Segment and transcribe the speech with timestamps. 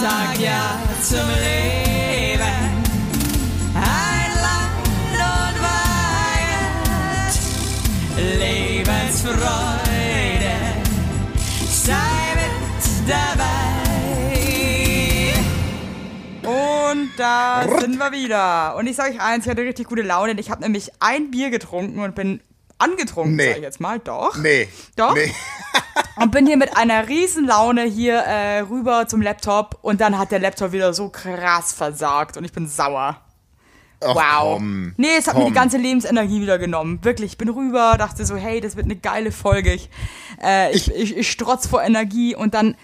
[0.00, 2.84] sag ja zum Leben.
[3.74, 7.34] Ein Land und Wahrheit,
[8.38, 10.54] Lebensfreude,
[11.68, 13.56] sei mit dabei.
[16.48, 18.76] Und da sind wir wieder.
[18.76, 20.38] Und ich sage euch eins, ich hatte richtig gute Laune.
[20.38, 22.40] Ich habe nämlich ein Bier getrunken und bin
[22.78, 23.48] angetrunken, Nee.
[23.48, 23.98] sag ich jetzt mal.
[23.98, 24.36] Doch.
[24.36, 24.68] Nee.
[24.96, 25.14] Doch?
[25.14, 25.32] Nee.
[26.16, 30.32] Und bin hier mit einer riesen Laune hier äh, rüber zum Laptop und dann hat
[30.32, 33.20] der Laptop wieder so krass versagt und ich bin sauer.
[34.00, 34.54] Ach, Wow.
[34.54, 35.52] Komm, nee, es hat mir komm.
[35.52, 36.98] die ganze Lebensenergie wieder genommen.
[37.02, 39.72] Wirklich, ich bin rüber, dachte so, hey, das wird eine geile Folge.
[39.72, 39.90] Ich,
[40.42, 42.76] äh, ich, ich, ich strotz vor Energie und dann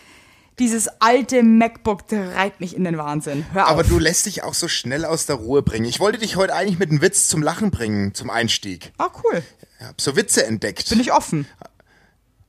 [0.59, 3.45] dieses alte MacBook treibt mich in den Wahnsinn.
[3.53, 3.71] Hör auf.
[3.71, 5.85] Aber du lässt dich auch so schnell aus der Ruhe bringen.
[5.87, 8.93] Ich wollte dich heute eigentlich mit einem Witz zum Lachen bringen, zum Einstieg.
[8.99, 9.43] ah, cool.
[9.81, 10.89] Ich hab so Witze entdeckt.
[10.89, 11.47] Bin ich offen.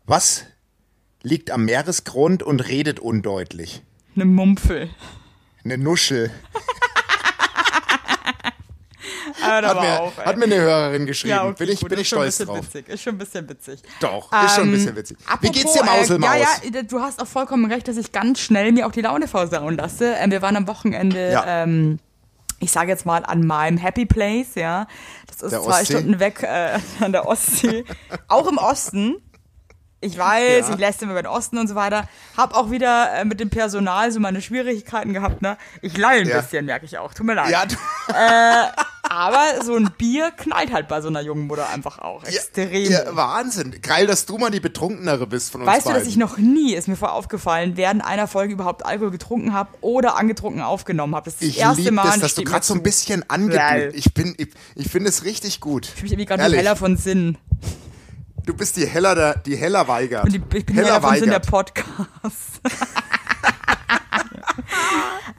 [0.05, 0.43] Was
[1.23, 3.81] liegt am Meeresgrund und redet undeutlich?
[4.15, 4.89] Eine Mumpfel.
[5.63, 6.29] Eine Nuschel.
[9.39, 11.35] Doch Hat mir, auf, hat mir eine Hörerin geschrieben.
[11.35, 12.65] ja, okay, bin ich, gut, bin ist ich schon ein stolz bisschen drauf.
[12.73, 12.89] Witzig.
[12.89, 13.81] Ist schon ein bisschen witzig.
[13.99, 15.17] Doch, ist schon ein bisschen witzig.
[15.19, 16.29] Wie Apropos, geht's dir, Mausel, Maus?
[16.35, 19.01] Äh, ja, ja, du hast auch vollkommen recht, dass ich ganz schnell mir auch die
[19.01, 20.13] Laune versauen lasse.
[20.19, 21.43] Ähm, wir waren am Wochenende, Ja.
[21.63, 21.99] ähm,
[22.59, 24.87] ich sage jetzt mal, an meinem Happy Place, ja.
[25.27, 25.85] Das ist Der zwei Ostsee?
[25.97, 27.83] Stunden weg äh, an der Ostsee.
[28.29, 29.17] auch im Osten.
[30.01, 30.73] Ich weiß, Ja.
[30.73, 32.07] ich lässt immer über den Osten und so weiter.
[32.37, 35.57] Hab auch wieder äh, mit dem Personal so meine Schwierigkeiten gehabt, ne?
[35.81, 36.41] Ich lalle ein Ja.
[36.41, 37.13] bisschen, merke ich auch.
[37.13, 37.49] Tut mir leid.
[37.49, 37.75] Ja, du,
[39.15, 42.25] Aber so ein Bier knallt halt bei so einer jungen Mutter einfach auch.
[42.25, 42.91] Extrem.
[42.91, 43.73] ja, Wahnsinn.
[43.81, 46.01] Geil, dass du mal die Betrunkenere bist von uns Weißt du, beiden.
[46.01, 49.69] dass ich noch nie, ist mir vorher aufgefallen, während einer Folge überhaupt Alkohol getrunken habe
[49.79, 51.31] oder angetrunken aufgenommen habe.
[51.31, 52.03] Das ist das ich erste Mal.
[52.03, 53.93] das, dass du gerade so ein bisschen angeblüht.
[53.95, 55.85] Ich bin, ich, ich finde es richtig gut.
[55.85, 57.37] Ich fühle mich irgendwie gerade heller von Sinn.
[58.45, 59.85] Du bist die Heller der, die Heller
[60.27, 61.85] die, ich bin heller von Sinn der Podcast.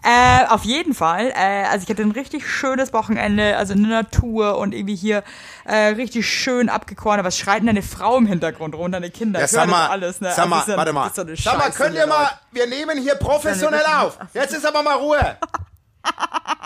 [0.07, 1.33] äh, auf jeden Fall.
[1.35, 5.25] Äh, also ich hatte ein richtig schönes Wochenende, also in der Natur und irgendwie hier
[5.65, 7.23] äh, richtig schön abgekoren.
[7.25, 9.41] Was schreit denn eine Frau im Hintergrund runter, eine Kinder?
[9.41, 10.29] Ja, sag mal, das alles, ne?
[10.31, 11.11] sag Also mal, ist ja- warte mal.
[11.15, 12.33] das ist so sag mal, könnt ihr mal, Leute.
[12.53, 14.19] wir nehmen hier professionell auf.
[14.33, 15.37] Jetzt ist aber mal Ruhe.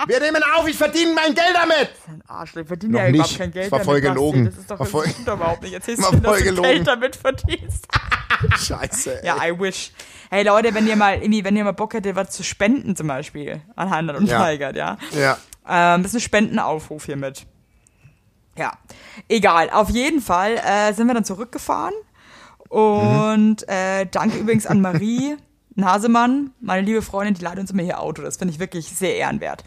[0.06, 1.90] Wir nehmen auf, ich verdiene mein Geld damit.
[2.28, 4.14] Arschloch, ich verdiene ja überhaupt kein Geld Das war damit, voll Basti.
[4.14, 4.44] gelogen.
[4.44, 5.72] Das ist doch War voll- das stimmt doch überhaupt nicht.
[5.72, 6.62] Erzählst du dass du gelogen.
[6.70, 7.86] Geld damit verdienst.
[8.58, 9.20] Scheiße.
[9.24, 9.92] Ja, I wish.
[10.30, 13.08] Hey Leute, wenn ihr mal irgendwie, wenn ihr mal Bock hättet, was zu spenden zum
[13.08, 14.50] Beispiel an Handel und Ja.
[14.50, 14.96] Ja.
[15.12, 15.38] Ja.
[15.68, 17.46] Ähm, das ist ein Spendenaufruf hiermit.
[18.56, 18.72] Ja,
[19.28, 19.70] egal.
[19.70, 21.94] Auf jeden Fall äh, sind wir dann zurückgefahren.
[22.68, 25.36] Und äh, danke übrigens an Marie
[25.74, 28.22] Nasemann, meine liebe Freundin, die leitet uns immer hier Auto.
[28.22, 29.64] Das finde ich wirklich sehr ehrenwert.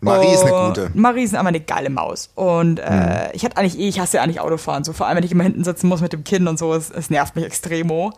[0.00, 0.90] Marie ist eine Und gute.
[0.94, 2.30] Marie ist aber eine geile Maus.
[2.34, 4.84] Und äh, ich hatte eigentlich eh, ich hasse ja eigentlich Autofahren.
[4.84, 6.90] So vor allem, wenn ich immer hinten sitzen muss mit dem Kind und so, es,
[6.90, 8.12] es nervt mich extremo.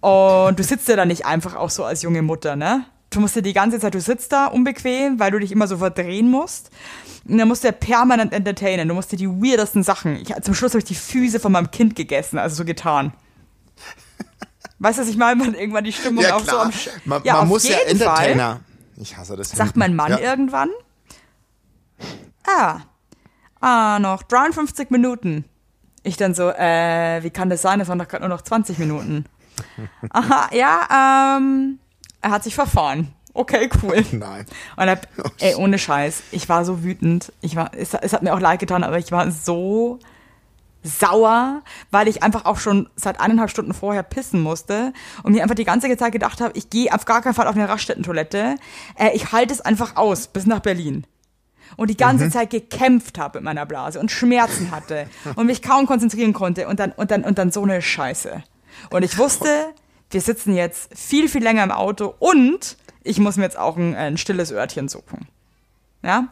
[0.00, 2.84] Und du sitzt ja da nicht einfach auch so als junge Mutter, ne?
[3.10, 5.78] Du musst dir die ganze Zeit, du sitzt da unbequem, weil du dich immer so
[5.78, 6.70] verdrehen musst.
[7.28, 8.88] Und dann musst du ja permanent entertainen.
[8.88, 10.16] Du musst dir die weirdesten Sachen.
[10.16, 13.12] Ich, zum Schluss habe ich die Füße von meinem Kind gegessen, also so getan.
[14.78, 15.44] Weißt du, was ich meine?
[15.44, 18.00] Wenn irgendwann die Stimmung Ja, auch so am Sch man ja, man muss ja jeden
[18.00, 18.60] Fall Entertainer.
[18.96, 19.50] Ich hasse das.
[19.50, 20.18] sagt mein Mann ja.
[20.18, 20.70] irgendwann,
[22.46, 22.80] ah,
[23.60, 25.44] ah, noch 53 Minuten.
[26.02, 27.80] Ich dann so, äh, wie kann das sein?
[27.80, 29.24] Es waren doch gerade nur noch 20 Minuten.
[30.10, 31.78] Aha, ja, ähm,
[32.20, 33.14] er hat sich verfahren.
[33.34, 34.04] Okay, cool.
[34.12, 34.46] Nein.
[34.76, 35.06] Und hab,
[35.40, 37.32] ey, ohne Scheiß, ich war so wütend.
[37.40, 39.98] Ich war, es, es hat mir auch leid getan, aber ich war so
[40.82, 44.92] sauer, weil ich einfach auch schon seit eineinhalb Stunden vorher pissen musste
[45.22, 47.54] und mir einfach die ganze Zeit gedacht habe, ich gehe auf gar keinen Fall auf
[47.54, 48.56] eine Raststättentoilette.
[48.96, 51.06] Äh, ich halte es einfach aus bis nach Berlin.
[51.76, 55.06] Und die ganze Zeit gekämpft habe mit meiner Blase und Schmerzen hatte
[55.36, 58.42] und mich kaum konzentrieren konnte und dann, und dann, und dann so eine Scheiße.
[58.90, 59.48] Und ich wusste,
[60.10, 63.94] wir sitzen jetzt viel, viel länger im Auto und ich muss mir jetzt auch ein,
[63.94, 65.28] ein stilles Örtchen suchen.
[66.02, 66.28] Ja?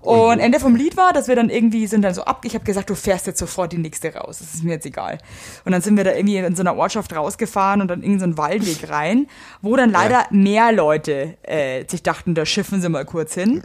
[0.00, 2.44] Und Ende vom Lied war, dass wir dann irgendwie sind dann so ab.
[2.44, 4.38] Ich habe gesagt, du fährst jetzt sofort die nächste raus.
[4.38, 5.18] Das ist mir jetzt egal.
[5.64, 8.24] Und dann sind wir da irgendwie in so einer Ortschaft rausgefahren und dann in so
[8.24, 9.26] einen Waldweg rein,
[9.60, 13.60] wo dann leider mehr Leute äh, sich dachten, da schiffen sie mal kurz hin.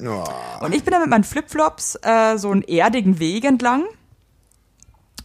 [0.61, 3.83] Und ich bin dann mit meinen Flipflops äh, so einen erdigen Weg entlang.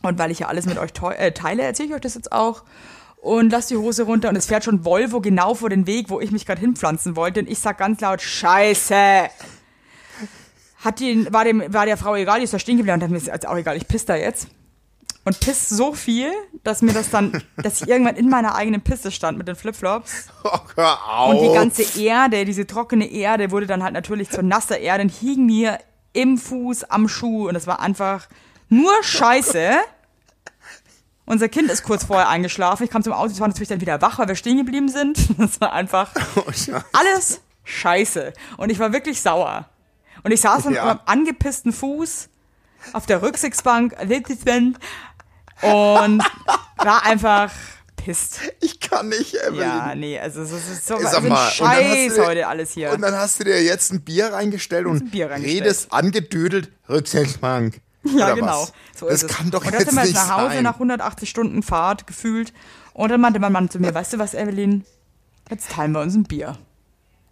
[0.03, 2.65] Und weil ich ja alles mit euch äh, teile, erzähle ich euch das jetzt auch.
[3.21, 6.21] Und lass die Hose runter und es fährt schon Volvo genau vor den Weg, wo
[6.21, 7.41] ich mich gerade hinpflanzen wollte.
[7.41, 9.29] Und ich sag ganz laut, Scheiße!
[10.85, 13.11] Hat die, war, dem, war der Frau egal, die ist da stehen geblieben und hat
[13.11, 14.49] mir ist auch egal, ich piss da jetzt.
[15.25, 16.33] Und piss so viel,
[16.65, 20.29] dass mir das dann, dass ich irgendwann in meiner eigenen Pisse stand mit den Flipflops.
[20.45, 21.31] Oh, hör auf.
[21.31, 25.11] Und die ganze Erde, diese trockene Erde, wurde dann halt natürlich zur nasser Erde und
[25.11, 25.79] hing mir
[26.13, 27.49] im Fuß, am Schuh.
[27.49, 28.29] Und es war einfach
[28.69, 29.73] nur Scheiße.
[31.27, 32.85] Unser Kind ist kurz vorher eingeschlafen.
[32.85, 35.19] Ich kam zum Auto, es war natürlich dann wieder wach, weil wir stehen geblieben sind.
[35.39, 36.43] Das war einfach Oh,
[36.95, 38.33] alles scheiße.
[38.57, 39.69] Und ich war wirklich sauer.
[40.23, 40.85] Und ich saß dann Ja.
[40.85, 42.29] mit meinem angepissten Fuß
[42.93, 43.95] auf der Rücksitzbank
[45.63, 46.23] und
[46.77, 47.51] war einfach
[47.97, 48.41] pisst.
[48.61, 49.61] Ich kann nicht, Evelyn.
[49.61, 52.47] Ja, nee, also es ist so Sag so ein mal, und dann Scheiß dir- heute
[52.47, 52.93] alles hier.
[52.93, 55.65] Und dann hast du dir jetzt ein Bier reingestellt und Bier reingestellt.
[55.65, 57.81] redest angedödelt Rücksitzbank.
[58.05, 58.63] Ja, Oder genau.
[58.63, 58.73] Was?
[58.97, 59.37] So das ist es.
[59.37, 60.63] kann doch und dann jetzt sind wir nicht jetzt nach Hause sein.
[60.65, 62.53] nach 180 Stunden Fahrt gefühlt.
[62.95, 64.85] Und dann meinte mein Mann zu mir, weißt du was, Evelyn?
[65.51, 66.57] Jetzt teilen wir uns ein Bier.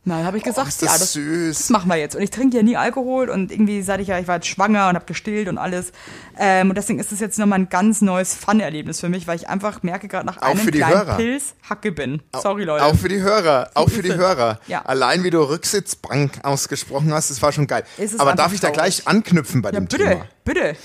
[0.09, 1.59] Na, dann habe ich gesagt, Oh, ist das ja, das, süß.
[1.59, 2.15] das machen wir jetzt.
[2.15, 4.89] Und ich trinke ja nie Alkohol und irgendwie seit ich ja, ich war jetzt schwanger
[4.89, 5.91] und habe gestillt und alles.
[6.39, 9.49] Ähm, und deswegen ist das jetzt nochmal ein ganz neues Fun-Erlebnis für mich, weil ich
[9.49, 11.17] einfach merke gerade nach Auch einem kleinen Hörer.
[11.17, 12.23] Pilz Hacke bin.
[12.41, 12.85] Sorry, Leute.
[12.85, 14.15] Auch für die Hörer, auch für die.
[14.15, 14.61] Hörer.
[14.69, 14.83] Ja.
[14.83, 17.83] Allein wie du Rücksitzbank ausgesprochen hast, das war schon geil.
[18.19, 18.75] Aber darf ich da traurig.
[18.99, 20.27] gleich anknüpfen bei ja, dem bitte, Thema?
[20.45, 20.77] bitte.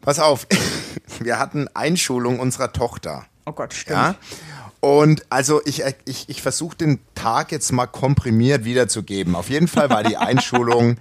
[0.00, 0.46] Pass auf,
[1.20, 3.26] wir hatten Einschulung unserer Tochter.
[3.44, 3.98] Oh Gott, stimmt.
[3.98, 4.14] Ja.
[4.80, 9.34] Und also ich, ich, ich versuche den Tag jetzt mal komprimiert wiederzugeben.
[9.34, 10.96] Auf jeden Fall war die Einschulung,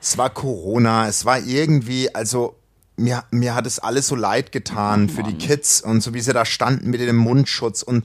[0.00, 2.56] es war Corona, es war irgendwie, also
[2.96, 6.32] mir, mir hat es alles so leid getan für die Kids und so wie sie
[6.32, 8.04] da standen mit dem Mundschutz und,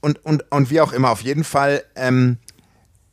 [0.00, 1.10] und, und, und wie auch immer.
[1.10, 2.36] Auf jeden Fall ähm,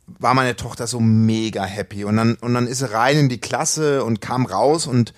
[0.06, 3.40] war meine Tochter so mega happy und dann, und dann ist sie rein in die
[3.40, 5.12] Klasse und kam raus und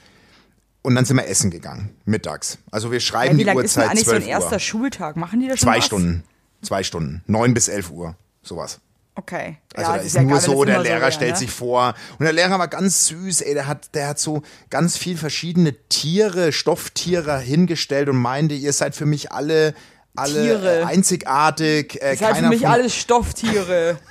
[0.82, 2.58] und dann sind wir essen gegangen, mittags.
[2.70, 4.52] Also wir Ja, schreiben wie die lange ist denn Uhrzeit eigentlich so 12 ein erster
[4.54, 4.58] Uhr.
[4.60, 5.16] Schultag?
[5.16, 5.84] Machen die da schon Zwei was?
[5.86, 6.22] Stunden.
[6.62, 7.22] Zwei Stunden.
[7.26, 8.16] Neun bis elf Uhr.
[8.42, 8.80] Sowas.
[9.14, 9.58] Okay.
[9.74, 11.38] Also ja, da das ist ja nur geil, so, das der Lehrer wäre, stellt ne?
[11.38, 11.94] sich vor.
[12.18, 15.74] Und der Lehrer war ganz süß, ey, der hat, der hat so ganz viel verschiedene
[15.88, 19.74] Tiere, Stofftiere hingestellt und meinte, ihr seid für mich alle,
[20.14, 20.86] alle Tiere.
[20.86, 22.00] einzigartig.
[22.00, 23.98] Äh, Das halt für mich alles Stofftiere.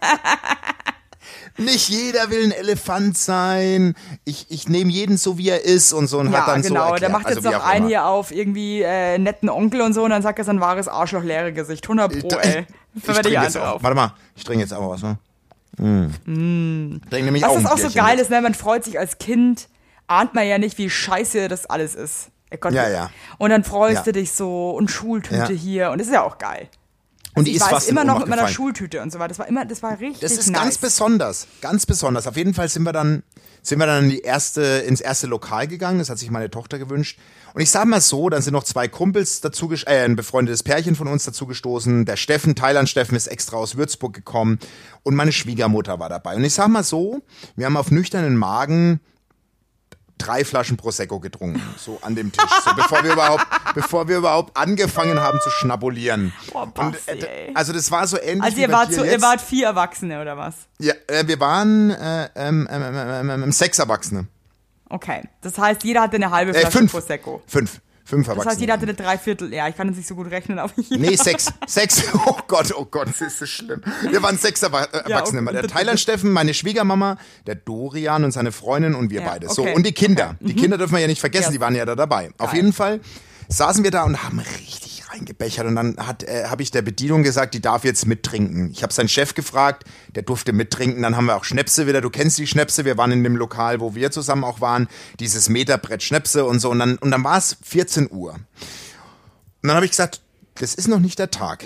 [1.58, 3.94] Nicht jeder will ein Elefant sein.
[4.24, 6.74] Ich, ich nehme jeden so, wie er ist und so und ja, hat dann genau.
[6.74, 7.02] so erklärt.
[7.02, 9.92] der macht also jetzt wie noch auch einen hier auf irgendwie äh, netten Onkel und
[9.92, 11.84] so und dann sagt er sein wahres Arschloch-Lehrergesicht.
[11.84, 12.66] 100 Pro, Ich- ey.
[12.94, 13.82] Ich ich einen jetzt auch.
[13.82, 15.18] Warte mal, ich trinke jetzt auch was, ne?
[15.78, 17.00] Mm.
[17.10, 18.40] Trink nämlich Was auch das auch so geil ist, ne?
[18.42, 19.68] man freut sich als Kind,
[20.06, 22.28] ahnt man ja nicht, wie scheiße das alles ist.
[22.60, 22.74] Gott.
[22.74, 23.10] Ja, ja.
[23.38, 24.02] Und dann freust Ja.
[24.02, 26.68] du dich so und Schultüte hier und das ist ja auch geil.
[27.34, 28.48] Und die Ich ist weiß fast immer noch mit meiner.
[28.48, 29.28] Schultüte und so weiter.
[29.28, 30.60] Das war immer, das war richtig Das ist nice.
[30.60, 32.26] ganz besonders, ganz besonders.
[32.26, 33.22] Auf jeden Fall sind wir dann,
[33.62, 35.98] sind wir dann in die erste, ins erste Lokal gegangen.
[35.98, 37.18] Das hat sich meine Tochter gewünscht.
[37.54, 40.94] Und ich sag mal so, dann sind noch zwei Kumpels dazu, äh, ein befreundetes Pärchen
[40.94, 42.04] von uns dazu gestoßen.
[42.04, 44.58] Der Steffen, Thailand Steffen ist extra aus Würzburg gekommen.
[45.02, 46.36] Und meine Schwiegermutter war dabei.
[46.36, 47.22] Und ich sag mal so,
[47.56, 49.00] wir haben auf nüchternen Magen
[50.24, 54.56] drei Flaschen Prosecco getrunken, so an dem Tisch, so bevor wir überhaupt, bevor wir überhaupt
[54.56, 56.32] angefangen haben zu schnabulieren.
[56.52, 57.52] Boah, Und, Basti, äh, ey.
[57.54, 60.54] also das war so ähnlich Also ihr wart, so, ihr wart vier Erwachsene oder was?
[60.78, 64.26] Ja, äh, wir waren äh, ähm, ähm, ähm, ähm, ähm, sechs Erwachsene.
[64.88, 65.22] Okay.
[65.40, 66.92] Das heißt, jeder hatte eine halbe Äh, Flasche fünf.
[66.92, 67.42] Prosecco.
[67.46, 67.80] Fünf.
[68.12, 68.50] Fünf Das Erwachsene.
[68.52, 69.54] heißt, jeder hatte eine Dreiviertel.
[69.54, 71.00] Ja, ich kann jetzt nicht so gut rechnen, aber jeder.
[71.10, 71.46] Nee, sechs.
[71.66, 72.02] Sechs.
[72.26, 73.80] Oh Gott, oh Gott, das ist so schlimm.
[74.10, 75.40] Wir waren sechs Erwa äh, Erwachsene.
[75.40, 77.16] okay, der bitte, Thailand Steffen, meine Schwiegermama,
[77.46, 79.48] der Dorian und seine Freundin und wir Ja, beide.
[79.48, 80.36] So, okay, und die Kinder.
[80.42, 80.52] okay.
[80.52, 81.52] Die Kinder dürfen wir ja nicht vergessen, Ja.
[81.52, 82.30] die waren ja da dabei.
[82.36, 83.00] Auf jeden Fall
[83.48, 87.22] saßen wir da und haben richtig reingebechert und dann hat äh, habe ich der Bedienung
[87.22, 88.70] gesagt, die darf jetzt mittrinken.
[88.72, 91.02] Ich habe seinen Chef gefragt, der durfte mittrinken.
[91.02, 92.00] Dann haben wir auch Schnäpse wieder.
[92.00, 92.84] Du kennst die Schnäpse.
[92.84, 94.88] Wir waren in dem Lokal, wo wir zusammen auch waren.
[95.20, 96.70] Dieses Meterbrett Schnäpse und so.
[96.70, 98.34] Und dann und dann war es 14 Uhr.
[98.34, 100.22] Und dann habe ich gesagt,
[100.56, 101.64] das ist noch nicht der Tag.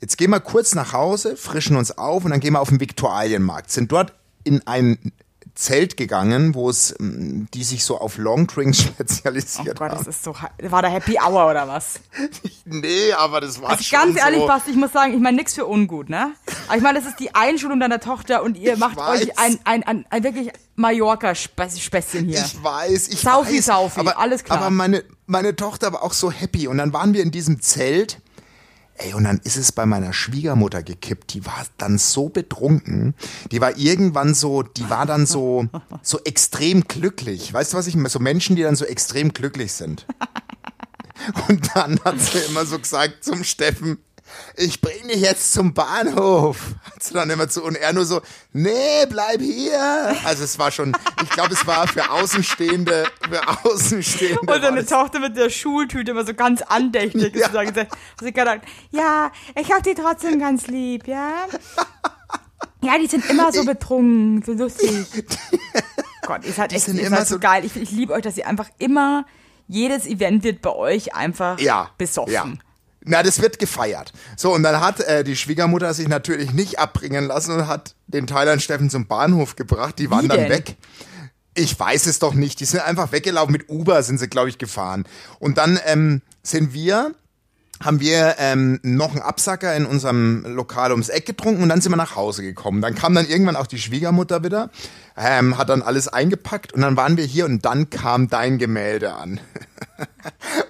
[0.00, 2.80] Jetzt gehen wir kurz nach Hause, frischen uns auf und dann gehen wir auf den
[2.80, 3.70] Viktualienmarkt.
[3.70, 5.12] Sind dort in ein
[5.60, 10.08] Zelt gegangen, wo es, mm, die sich so auf Longdrinks Oh spezialisiert Gott, das haben.
[10.08, 10.34] ist so.
[10.62, 12.00] War der Happy Hour oder was?
[12.72, 14.46] Nee, aber das war Also schon ganz ehrlich, so.
[14.46, 16.32] Basti, ich muss sagen, ich meine nichts für ungut, ne?
[16.68, 19.22] Aber ich meine, das ist die Einschulung deiner Tochter und ihr macht weiß.
[19.22, 22.38] euch ein, ein, ein, ein wirklich Mallorca-Späßchen hier.
[22.44, 23.66] Ich weiß, ich Saufi, weiß.
[23.66, 24.58] Saufi, aber, alles klar.
[24.58, 26.68] Aber meine, meine Tochter war auch so happy.
[26.68, 28.20] Und dann waren wir in diesem Zelt.
[29.02, 31.32] Ey, und dann ist es bei meiner Schwiegermutter gekippt.
[31.32, 33.14] Die war dann so betrunken.
[33.50, 35.66] Die war irgendwann so, die war dann so,
[36.02, 37.50] so extrem glücklich.
[37.52, 38.10] Weißt du, was ich meine?
[38.10, 40.06] So Menschen, die dann so extrem glücklich sind.
[41.48, 43.98] Und dann hat sie immer so gesagt zum Steffen,
[44.56, 46.56] ich bring dich jetzt zum Bahnhof.
[46.84, 48.20] Hat sie dann immer zu, und er nur so,
[48.52, 50.14] nee, bleib hier.
[50.24, 54.40] Also es war schon, ich glaube, es war für Außenstehende, für Außenstehende.
[54.40, 57.48] Und das- Tochter mit der Schultüte immer so ganz andächtig Ja.
[57.48, 57.88] gesagt, hat
[58.20, 58.60] sie gedacht,
[58.90, 61.46] ja, ich hab die trotzdem ganz lieb, ja.
[62.82, 64.90] Ja, die sind immer so betrunken, so lustig.
[66.26, 67.64] Gott, ist halt echt sind immer halt so so- geil.
[67.64, 69.26] Ich, ich liebe euch, dass ihr einfach immer,
[69.68, 72.32] jedes Event wird bei euch einfach ja, besoffen.
[72.32, 72.46] Ja.
[73.02, 74.12] Na, das wird gefeiert.
[74.36, 78.26] So, und dann hat äh, die Schwiegermutter sich natürlich nicht abbringen lassen und hat den
[78.26, 79.98] Thailand Steffen zum Bahnhof gebracht.
[79.98, 80.50] Die waren Wie dann denn?
[80.50, 80.76] weg.
[81.54, 82.60] Ich weiß es doch nicht.
[82.60, 83.52] Die sind einfach weggelaufen.
[83.52, 85.04] Mit Uber sind sie, glaube ich, gefahren.
[85.38, 87.12] Und dann ähm, sind wir
[87.82, 91.92] haben wir ähm, noch einen Absacker in unserem Lokal ums Eck getrunken und dann sind
[91.92, 92.82] wir nach Hause gekommen.
[92.82, 94.70] Dann kam dann irgendwann auch die Schwiegermutter wieder,
[95.16, 99.14] ähm, hat dann alles eingepackt und dann waren wir hier und dann kam dein Gemälde
[99.14, 99.40] an.
[99.98, 100.08] und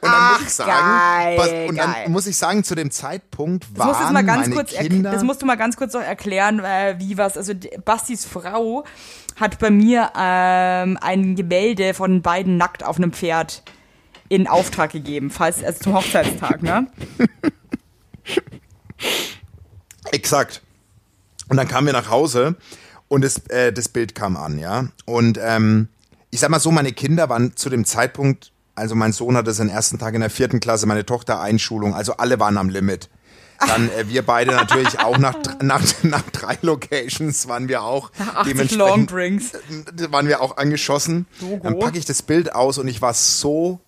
[0.02, 1.94] dann Ach, muss ich sagen, geil, pass, und geil.
[2.04, 5.10] dann muss ich sagen, zu dem Zeitpunkt Das waren mal ganz meine kurz Kinder.
[5.10, 7.36] das musst du mal ganz kurz noch erklären, äh, wie was.
[7.36, 8.84] Also Bastis Frau
[9.34, 13.64] hat bei mir ähm, ein Gemälde von beiden nackt auf einem Pferd
[14.30, 16.86] in Auftrag gegeben, falls also zum Hochzeitstag, ne?
[20.12, 20.62] Exakt.
[21.48, 22.54] Und dann kamen wir nach Hause
[23.08, 24.86] und das, äh, das Bild kam an, ja.
[25.04, 25.88] Und ähm,
[26.30, 29.68] ich sag mal so, meine Kinder waren zu dem Zeitpunkt, also mein Sohn hatte seinen
[29.68, 33.10] ersten Tag in der vierten Klasse, meine Tochter Einschulung, also alle waren am Limit.
[33.66, 38.76] Dann äh, wir beide natürlich auch nach, nach, nach drei Locations waren wir auch 80
[38.76, 39.52] Long Drinks.
[39.92, 41.26] da waren wir auch angeschossen.
[41.40, 41.64] Logo.
[41.64, 43.80] Dann packe ich das Bild aus und ich war so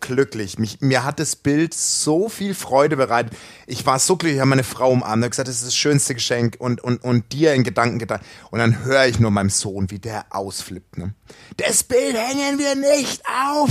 [0.00, 0.58] glücklich.
[0.58, 3.36] Mich, mir hat das Bild so viel Freude bereitet.
[3.66, 6.14] Ich war so glücklich, ich habe meine Frau umarmt und gesagt, das ist das schönste
[6.14, 8.22] Geschenk und, und, und dir in Gedanken gedacht.
[8.50, 10.98] Und dann höre ich nur meinem Sohn, wie der ausflippt.
[10.98, 11.14] Ne?
[11.56, 13.70] Das Bild hängen wir nicht auf.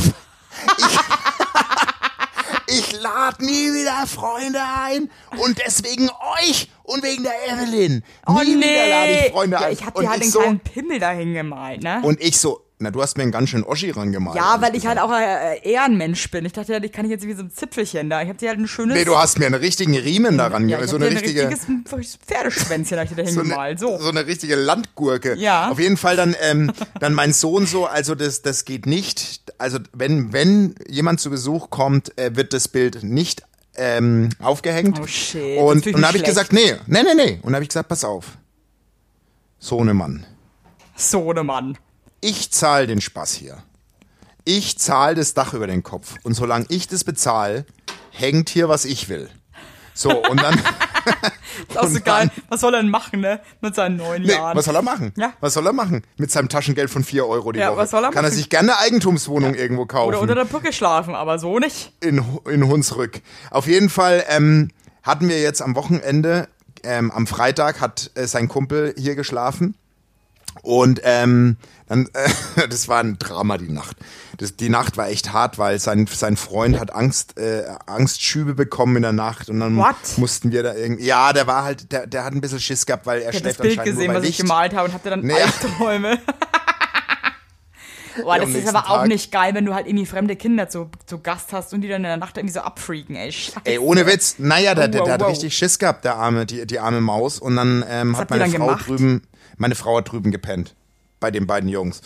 [0.77, 1.00] Ich,
[2.77, 7.96] ich lade nie wieder Freunde ein und deswegen euch und wegen der Evelyn.
[7.96, 9.25] Nie Oh wieder lade nee!
[9.25, 9.74] ich Freunde ja, ein.
[9.74, 12.01] ich hab und dir halt so, kleinen Pimmel da hingemalt, ne?
[12.03, 14.36] und ich so, na, du hast mir einen ganz schön Oschi rangemalt.
[14.36, 15.00] ja, weil ich gesagt.
[15.00, 16.44] halt auch äh, eher ein Mensch bin.
[16.46, 18.22] Ich dachte, ja, ich kann ich jetzt wie so ein Zipfelchen da.
[18.22, 18.98] Ich hab dir halt ein schönes.
[18.98, 21.44] Nee, du hast mir einen richtigen Riemen daran ja, So eine richtige.
[21.48, 23.82] ein richtiges Pferdeschwänzchen hab ich dir da so hingemalt.
[23.82, 24.03] eine, So.
[24.03, 25.36] so eine richtige Landgurke.
[25.38, 25.70] Ja.
[25.72, 29.53] Auf jeden Fall dann, ähm, dann mein Sohn so, also das, das geht nicht.
[29.58, 33.44] Also wenn, wenn jemand zu Besuch kommt, äh, wird das Bild nicht
[33.77, 35.00] ähm, aufgehängt.
[35.01, 35.60] Oh, shit.
[35.60, 37.32] Und, und dann habe ich gesagt, nee, nee, nee, nee.
[37.36, 38.38] Und dann habe ich gesagt, pass auf.
[39.60, 40.25] Sohnemann,
[40.96, 41.77] So ne Mann.
[42.25, 43.58] Ich zahle den Spaß hier.
[44.44, 46.15] Ich zahle das Dach über den Kopf.
[46.24, 47.65] Und solange ich das bezahle,
[48.12, 49.29] hängt hier, was ich will.
[49.94, 50.55] So, und dann.
[51.70, 52.29] Ist auch so geil.
[52.50, 53.39] Was soll er denn machen, ne?
[53.62, 54.58] Mit seinen neun Nee, Jahren.
[54.58, 55.13] was soll er machen?
[55.15, 55.34] Ja.
[55.39, 56.03] Was soll er machen?
[56.17, 57.77] Mit seinem Taschengeld von 4 Euro die Ja, Woche.
[57.77, 58.36] was soll er Kann er machen?
[58.36, 60.10] sich gerne eine Eigentumswohnung irgendwo kaufen.
[60.10, 61.94] Oder unter der Brücke schlafen, aber so nicht.
[62.01, 63.22] in, in Hunsrück.
[63.51, 64.70] Auf jeden Fall ähm,
[65.03, 66.50] hatten wir jetzt am Wochenende,
[66.84, 69.75] ähm, am Freitag hat äh, sein Kumpel hier geschlafen.
[70.63, 71.57] Und ähm,
[71.88, 73.97] dann, äh, das war ein Drama die Nacht.
[74.38, 78.95] Das, die Nacht war echt hart, weil sein, sein Freund hat Angst, äh, Angstschübe bekommen
[78.97, 79.95] in der Nacht und dann What?
[80.17, 81.05] mussten wir da irgendwie.
[81.05, 83.43] Ja, der war halt, der, der hat ein bisschen Schiss gehabt, weil er Ich hab
[83.43, 84.50] das schläft Bild anscheinend gesehen, nur bei was ich Licht.
[84.50, 85.33] gemalt habe und dir dann Nee.
[85.33, 86.19] Albträume.
[88.24, 90.69] Boah, am das ist aber auch Tag- nicht geil, wenn du halt irgendwie fremde Kinder
[90.69, 93.29] zu, zu Gast hast und die dann in der Nacht irgendwie so abfreaken, ey.
[93.29, 93.59] Scheiße.
[93.65, 94.35] Ey, ohne Witz.
[94.38, 95.29] Naja, der, der, Wow, der hat wow.
[95.31, 97.39] richtig Schiss gehabt, der arme, die, die arme Maus.
[97.39, 98.88] Und dann ähm, hat ihr meine Frau gemacht?
[98.88, 99.21] drüben,
[99.57, 100.75] meine Frau hat drüben gepennt.
[101.19, 102.01] Bei den beiden Jungs.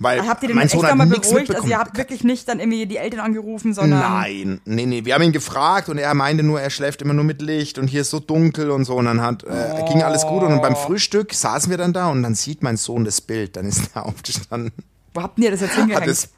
[0.00, 1.54] Weil Habt ihr den mein echt Sohn hat mal nichts beruhigt?
[1.54, 4.00] Also ihr habt wirklich nicht dann irgendwie die Eltern angerufen, sondern...
[4.00, 5.04] Nein, nee, nee.
[5.04, 7.86] Wir haben ihn gefragt und er meinte nur, er schläft immer nur mit Licht und
[7.86, 8.94] hier ist so dunkel und so.
[8.96, 10.42] Und dann hat, äh, ging alles gut.
[10.42, 13.56] Und beim Frühstück saßen wir dann da und dann sieht mein Sohn das Bild.
[13.56, 14.72] Dann ist er aufgestanden.
[15.12, 16.06] Wo habt ihr das jetzt Hat hingehängt?
[16.06, 16.30] es,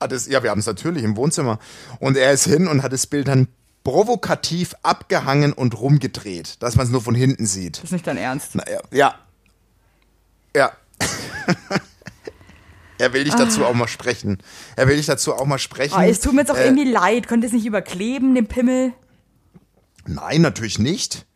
[0.00, 1.58] hat es, ja, wir haben es natürlich im Wohnzimmer.
[1.98, 3.48] Und er ist hin und hat das Bild dann
[3.82, 7.78] provokativ abgehangen und rumgedreht, dass man es nur von hinten sieht.
[7.78, 8.50] das ist nicht dein Ernst.
[8.54, 8.80] Na, ja.
[8.92, 9.14] Ja.
[10.56, 10.72] Ja.
[12.98, 14.38] er will dich dazu auch mal sprechen.
[14.76, 15.94] Er will dich dazu auch mal sprechen.
[15.96, 17.28] Ah, es tut mir jetzt auch Äh, irgendwie leid.
[17.28, 18.92] Könnt ihr es nicht überkleben, den Pimmel?
[20.06, 21.26] Nein, natürlich nicht.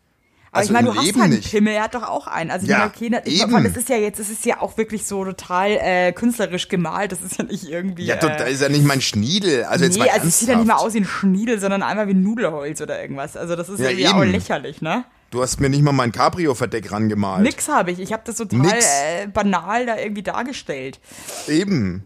[0.51, 1.51] Aber Also ich meine, du hast Leben halt einen nicht.
[1.51, 2.51] Pimmel, er hat doch auch einen.
[2.51, 3.51] Also ich Ja, meine, okay, ich eben.
[3.51, 7.11] meine, das ist ja jetzt, das ist ja auch wirklich so total äh, künstlerisch gemalt.
[7.13, 8.05] Das ist ja nicht irgendwie.
[8.05, 9.65] Ja, äh, du, da ist ja nicht mein Schniedel.
[9.65, 11.83] Also jetzt nee, mal also es sieht ja nicht mal aus wie ein Schniedel, sondern
[11.83, 13.37] einmal wie ein Nudelholz oder irgendwas.
[13.37, 15.05] Also das ist Ja, irgendwie auch lächerlich, ne?
[15.35, 17.43] Du hast mir nicht mal mein Cabrio-Verdeck rangemalt.
[17.43, 17.99] Nix habe ich.
[17.99, 21.01] Ich habe das total äh, banal da irgendwie dargestellt.
[21.49, 22.05] Eben.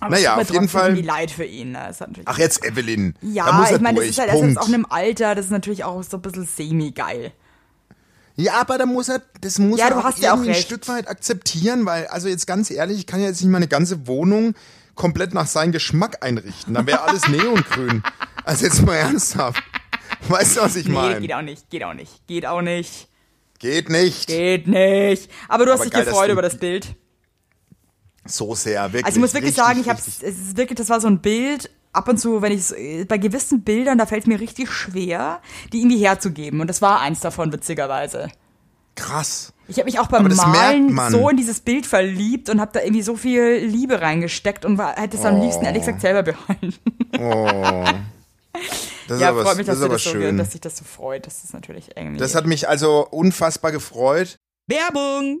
[0.00, 1.72] Aber Naja, auf jeden Fall- irgendwie leid für ihn.
[1.72, 1.90] Ne?
[2.24, 3.14] Ach, jetzt Evelyn.
[3.20, 6.02] ja, ich meine, das ist halt erst auch in einem Alter, das ist natürlich auch
[6.02, 7.32] so ein bisschen semi-geil.
[8.36, 10.54] Ja, aber da muss er, das muss Ja, er auch ja auch ein.
[10.54, 14.06] Stück weit akzeptieren, weil, also jetzt ganz ehrlich, ich kann ja jetzt nicht meine ganze
[14.06, 14.54] Wohnung
[14.94, 16.72] komplett nach seinem Geschmack einrichten.
[16.72, 18.02] Dann wäre alles neongrün.
[18.44, 19.62] Also jetzt mal ernsthaft.
[20.28, 21.20] Weißt du, was ich Nee, meine?
[21.20, 23.08] geht auch nicht, geht auch nicht, geht auch nicht,
[23.58, 24.26] Geht nicht.
[24.26, 25.30] geht nicht.
[25.48, 26.94] Aber du hast Aber dich geil, gefreut über das Bild.
[28.26, 29.04] So sehr, wirklich.
[29.06, 31.20] Also ich muss wirklich richtig, sagen, ich habe es ist wirklich, das war so ein
[31.20, 31.70] Bild.
[31.92, 32.68] Ab und zu, wenn ich
[33.08, 35.40] bei gewissen Bildern, da fällt es mir richtig schwer,
[35.72, 36.60] die irgendwie herzugeben.
[36.60, 38.28] Und das war eins davon witzigerweise.
[38.94, 39.52] Krass.
[39.66, 43.02] Ich habe mich auch beim Malen so in dieses Bild verliebt und habe da irgendwie
[43.02, 46.74] so viel Liebe reingesteckt und war, hätte es am liebsten ehrlich gesagt selber behalten.
[47.18, 47.84] Oh.
[49.10, 50.38] Das ist ja, aber, freut mich, das dass, aber das so, schön.
[50.38, 51.26] dass sich das so freut.
[51.26, 52.20] Das ist natürlich irgendwie.
[52.20, 54.36] das hat mich also unfassbar gefreut.
[54.68, 55.40] Werbung!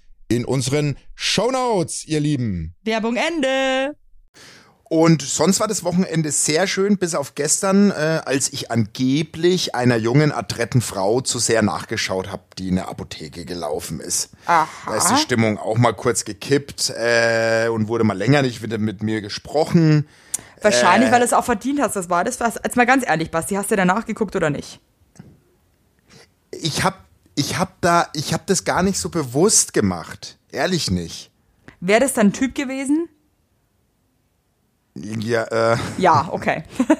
[0.35, 2.73] in unseren Shownotes, ihr Lieben.
[2.83, 3.95] Werbung Ende.
[4.83, 9.95] Und sonst war das Wochenende sehr schön, bis auf gestern, äh, als ich angeblich einer
[9.95, 14.31] jungen, adretten Frau zu sehr nachgeschaut habe, die in der Apotheke gelaufen ist.
[14.47, 14.67] Aha.
[14.85, 18.77] Da ist die Stimmung auch mal kurz gekippt äh, und wurde mal länger nicht wieder
[18.79, 20.09] mit mir gesprochen.
[20.61, 21.11] Wahrscheinlich, Äh.
[21.13, 21.95] weil du es auch verdient hast.
[21.95, 22.41] Das war das.
[22.41, 24.81] Was, jetzt mal ganz ehrlich, Basti, hast du danach geguckt oder nicht?
[26.51, 30.37] Ich hab, ich hab da, ich hab das gar nicht so bewusst gemacht.
[30.51, 31.31] Ehrlich nicht.
[31.79, 33.09] Wäre das dann ein Typ gewesen?
[34.95, 36.63] Ja, äh, Ja, okay.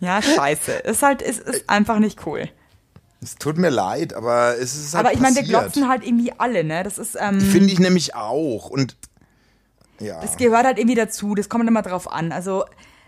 [0.00, 0.72] ja, scheiße.
[0.72, 2.48] Ist halt, ist, ist einfach nicht cool.
[3.20, 6.32] es tut mir leid, aber es ist halt Aber ich meine, wir glotzen halt irgendwie
[6.38, 6.82] alle, ne?
[6.84, 8.70] Das ist, ähm, Finde ich nämlich auch.
[8.70, 8.96] Und
[9.98, 10.20] ja.
[10.20, 11.34] das gehört halt irgendwie dazu.
[11.34, 12.32] Das kommt immer drauf an.
[12.32, 12.64] Also,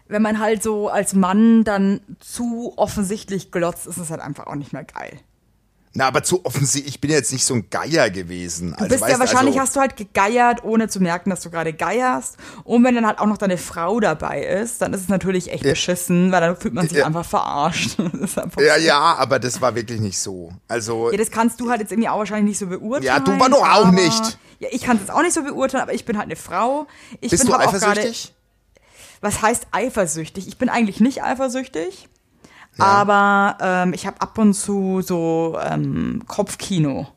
[0.08, 4.54] wenn man halt so als Mann dann zu offensichtlich glotzt, ist es halt einfach auch
[4.54, 5.18] nicht mehr geil.
[5.98, 8.76] Na, aber zu offensichtlich, ich bin jetzt nicht so ein Geier gewesen.
[8.78, 12.36] Du bist ja wahrscheinlich, hast du halt gegeiert, ohne zu merken, dass du gerade geierst.
[12.64, 15.62] Und wenn dann halt auch noch deine Frau dabei ist, dann ist es natürlich echt
[15.62, 17.06] beschissen, weil dann fühlt man sich Ja.
[17.06, 17.98] einfach verarscht.
[18.00, 20.50] Einfach Ja, ja, aber das war wirklich nicht so.
[20.68, 23.04] Also, Ja, das kannst du halt jetzt irgendwie auch wahrscheinlich nicht so beurteilen.
[23.04, 24.38] Ja, du war doch auch nicht.
[24.58, 26.86] Ja, ich kann es jetzt auch nicht so beurteilen, aber ich bin halt eine Frau.
[27.22, 28.34] Ich bist bin du halt eifersüchtig?
[29.20, 30.46] Was heißt eifersüchtig?
[30.48, 32.08] Ich bin eigentlich nicht eifersüchtig,
[32.78, 37.08] aber ähm, ich habe ab und zu so ähm, Kopfkino.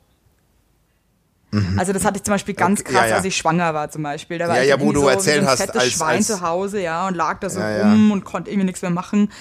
[1.78, 2.86] Also das hatte ich zum Beispiel ganz Mhm.
[2.86, 3.16] Okay, krass, ja, ja.
[3.16, 4.38] als ich schwanger war zum Beispiel.
[4.38, 6.28] Da war Ja, ich ja, wo du so, erzählt so hast, fettes als- Schwein als-
[6.28, 7.90] zu Hause, ja, und lag da so Ja, ja.
[7.90, 9.32] rum und konnte irgendwie nichts mehr machen.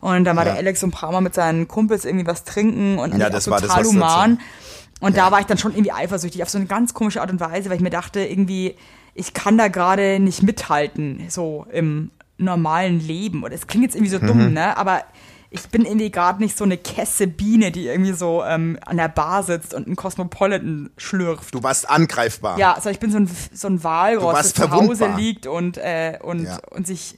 [0.00, 2.98] Und dann war der Alex so ein paar Mal mit seinen Kumpels irgendwie was trinken
[2.98, 4.40] und Ja, das auch war das, total du human.
[5.00, 7.38] Und da war ich dann schon irgendwie eifersüchtig auf so eine ganz komische Art und
[7.38, 8.74] Weise, weil ich mir dachte, irgendwie,
[9.18, 13.42] ich kann da gerade nicht mithalten, so im normalen Leben.
[13.42, 14.26] Und es klingt jetzt irgendwie so Mhm.
[14.26, 14.76] dumm, ne?
[14.76, 15.02] Aber
[15.50, 19.08] ich bin irgendwie gerade nicht so eine Kesse Biene, die irgendwie so ähm, an der
[19.08, 21.54] Bar sitzt und einen Cosmopolitan schlürft.
[21.54, 22.58] Du warst angreifbar.
[22.58, 26.18] Ja, also ich bin so ein, so ein Walross, das zu Hause liegt und, äh,
[26.22, 26.58] und, Ja.
[26.70, 27.16] und sich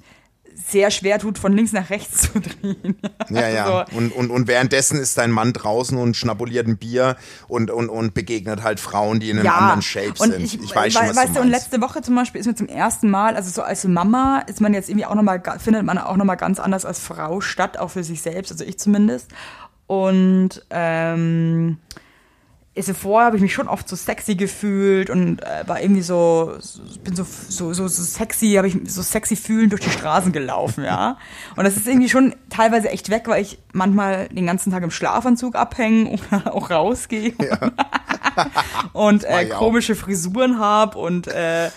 [0.69, 2.99] sehr schwer tut, von links nach rechts zu drehen.
[3.29, 3.65] Ja, ja.
[3.65, 7.17] Also, Und, und, und währenddessen ist dein Mann draußen und schnabuliert ein Bier
[7.49, 10.43] und, und, und begegnet halt Frauen, die in einem ja, anderen Shape und sind.
[10.43, 12.55] ich, Ich, weiß schon, was weißt du du, und letzte Woche zum Beispiel ist mir
[12.55, 15.99] zum ersten Mal, also so als Mama ist man jetzt irgendwie auch nochmal, findet man
[15.99, 19.29] auch nochmal ganz anders als Frau statt, auch für sich selbst, also ich zumindest.
[19.87, 21.79] Und ähm,
[22.77, 26.55] also vorher habe ich mich schon oft so sexy gefühlt und äh, war irgendwie so,
[26.61, 30.33] so bin so, so, so, so sexy, habe ich so sexy fühlend durch die Straßen
[30.33, 31.19] gelaufen, ja.
[31.57, 34.91] Und das ist irgendwie schon teilweise echt weg, weil ich manchmal den ganzen Tag im
[34.93, 37.35] Schlafanzug abhänge oder auch rausgehe
[38.93, 39.59] und Mach äh, ich auch.
[39.59, 41.71] komische Frisuren habe und äh,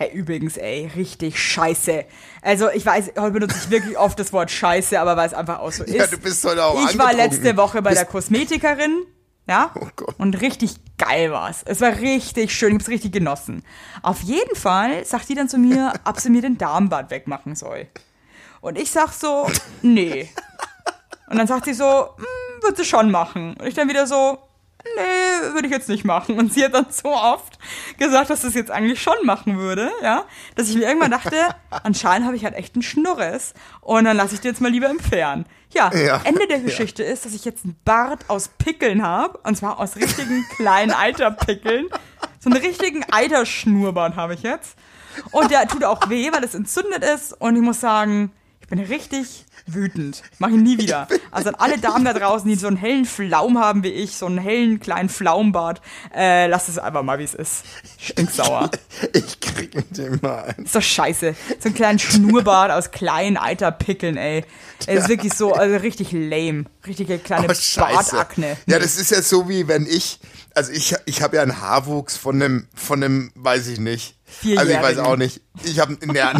[0.00, 2.04] Hey, übrigens, ey, richtig scheiße.
[2.40, 5.58] Also, ich weiß, heute benutze ich wirklich oft das Wort scheiße, aber weil es einfach
[5.58, 5.92] auch so ist.
[5.92, 8.92] Ja, du bist heute auch Ich war letzte Woche bei Bist- der Kosmetikerin,
[9.48, 11.62] ja, Oh und richtig geil war's.
[11.64, 13.64] Es war richtig schön, ich hab's richtig genossen.
[14.02, 17.88] Auf jeden Fall sagt die dann zu mir, ob sie mir den Darmbad wegmachen soll.
[18.60, 19.50] Und ich sag so,
[19.82, 20.28] nee.
[21.30, 23.54] Und dann sagt sie so, hm, wird sie schon machen.
[23.58, 24.38] Und ich dann wieder so,
[24.96, 26.38] nee, würde ich jetzt nicht machen.
[26.38, 27.47] Und sie hat dann so oft
[27.98, 31.36] gesagt, dass es jetzt eigentlich schon machen würde, ja, dass ich mir irgendwann dachte,
[31.70, 34.88] anscheinend habe ich halt echt einen Schnurres und dann lasse ich den jetzt mal lieber
[34.88, 35.46] entfernen.
[35.72, 36.20] Ja, Ja.
[36.24, 39.96] Ende der Geschichte ist, dass ich jetzt einen Bart aus Pickeln habe, und zwar aus
[39.96, 41.88] richtigen kleinen Eiterpickeln.
[42.40, 44.76] So einen richtigen Eiterschnurrbart habe ich jetzt.
[45.32, 47.32] Und der tut auch weh, weil es entzündet ist.
[47.32, 49.44] Und ich muss sagen, Ich bin richtig
[49.74, 50.22] wütend.
[50.38, 51.08] Mach ich nie wieder.
[51.30, 54.26] Also an alle Damen da draußen, die so einen hellen Flaum haben wie ich, so
[54.26, 55.80] einen hellen kleinen Flaumbart,
[56.14, 57.64] äh, lasst es einfach mal, wie es ist.
[57.98, 58.70] Stinksauer.
[59.12, 60.64] Ich krieg mit dem mal ein.
[60.64, 61.34] Ist doch scheiße.
[61.58, 64.44] So einen kleinen Schnurrbart aus kleinen alter Pickeln, ey.
[64.86, 66.64] Er ist wirklich so, also richtig lame.
[66.86, 67.80] Richtige kleine Oh.
[67.80, 68.56] Bartakne.
[68.66, 70.20] Ja, das ist ja so wie wenn ich,
[70.54, 74.16] also ich, ich habe ja einen Haarwuchs von einem, von einem, weiß ich nicht.
[74.56, 75.40] Also ich weiß auch nicht.
[75.64, 76.32] Ich habe, ja,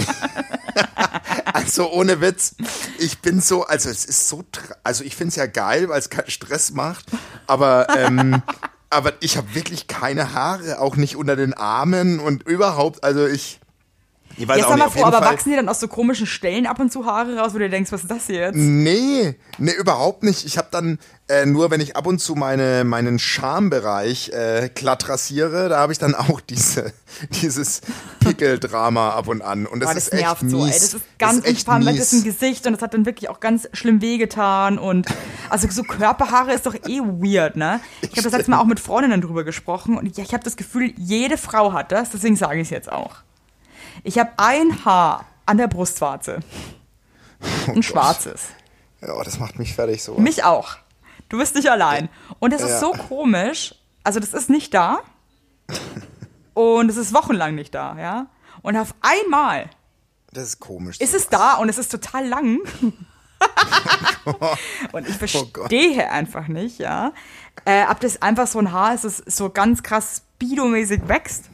[1.59, 2.55] also ohne Witz,
[2.99, 4.45] ich bin so, also es ist so,
[4.85, 7.07] also ich find's ja geil, weil es keinen Stress macht,
[7.47, 8.43] aber ähm,
[8.91, 13.59] aber ich habe wirklich keine Haare, auch nicht unter den Armen und überhaupt, also ich,
[14.37, 16.27] ich weiß Jetzt auch nicht, mal vor, aber Fall, wachsen dir dann aus so komischen
[16.27, 18.55] Stellen ab und zu Haare raus, wo du denkst, was ist das hier jetzt?
[18.55, 20.47] Nee, nee, überhaupt nicht.
[20.47, 25.09] Ich habe dann äh, nur, wenn ich ab und zu meine, meinen Schambereich äh, glatt
[25.09, 26.93] rasiere, da habe ich dann auch diese,
[27.43, 27.81] dieses
[28.39, 29.67] Pickeldrama ab und an.
[29.67, 30.53] Und das, Boah, das ist echt nervt mies.
[30.53, 30.71] so, ey.
[30.73, 31.59] Das ist ganz, das ist
[32.13, 32.25] ist ein.
[32.25, 35.07] Gesicht und das hat dann wirklich auch ganz schlimm wehgetan und
[35.51, 37.81] also so Körperhaare ist doch eh weird, ne?
[38.03, 40.57] Ich habe das letzte Mal auch mit Freundinnen drüber gesprochen und ja, ich habe das
[40.57, 43.17] Gefühl, jede Frau hat das, deswegen sage ich es jetzt auch.
[44.05, 46.41] Ich habe ein Haar an der Brustwarze.
[47.69, 48.43] Ein schwarzes.
[49.01, 50.15] Ja, das macht mich fertig so.
[50.15, 50.77] Mich auch.
[51.29, 52.09] Du bist nicht allein.
[52.41, 52.79] Und es ist Ja.
[52.81, 53.75] so komisch.
[54.03, 54.99] Also, das ist nicht da.
[56.59, 58.27] Und es ist wochenlang nicht da, ja.
[58.63, 59.71] Und auf einmal
[60.33, 61.01] Das ist komisch.
[61.01, 62.59] ist es da und es ist total lang.
[64.93, 67.13] und ich Oh verstehe einfach nicht, ja.
[67.65, 71.45] Äh, ob das einfach so ein Haar ist, das so ganz krass speedomäßig wächst.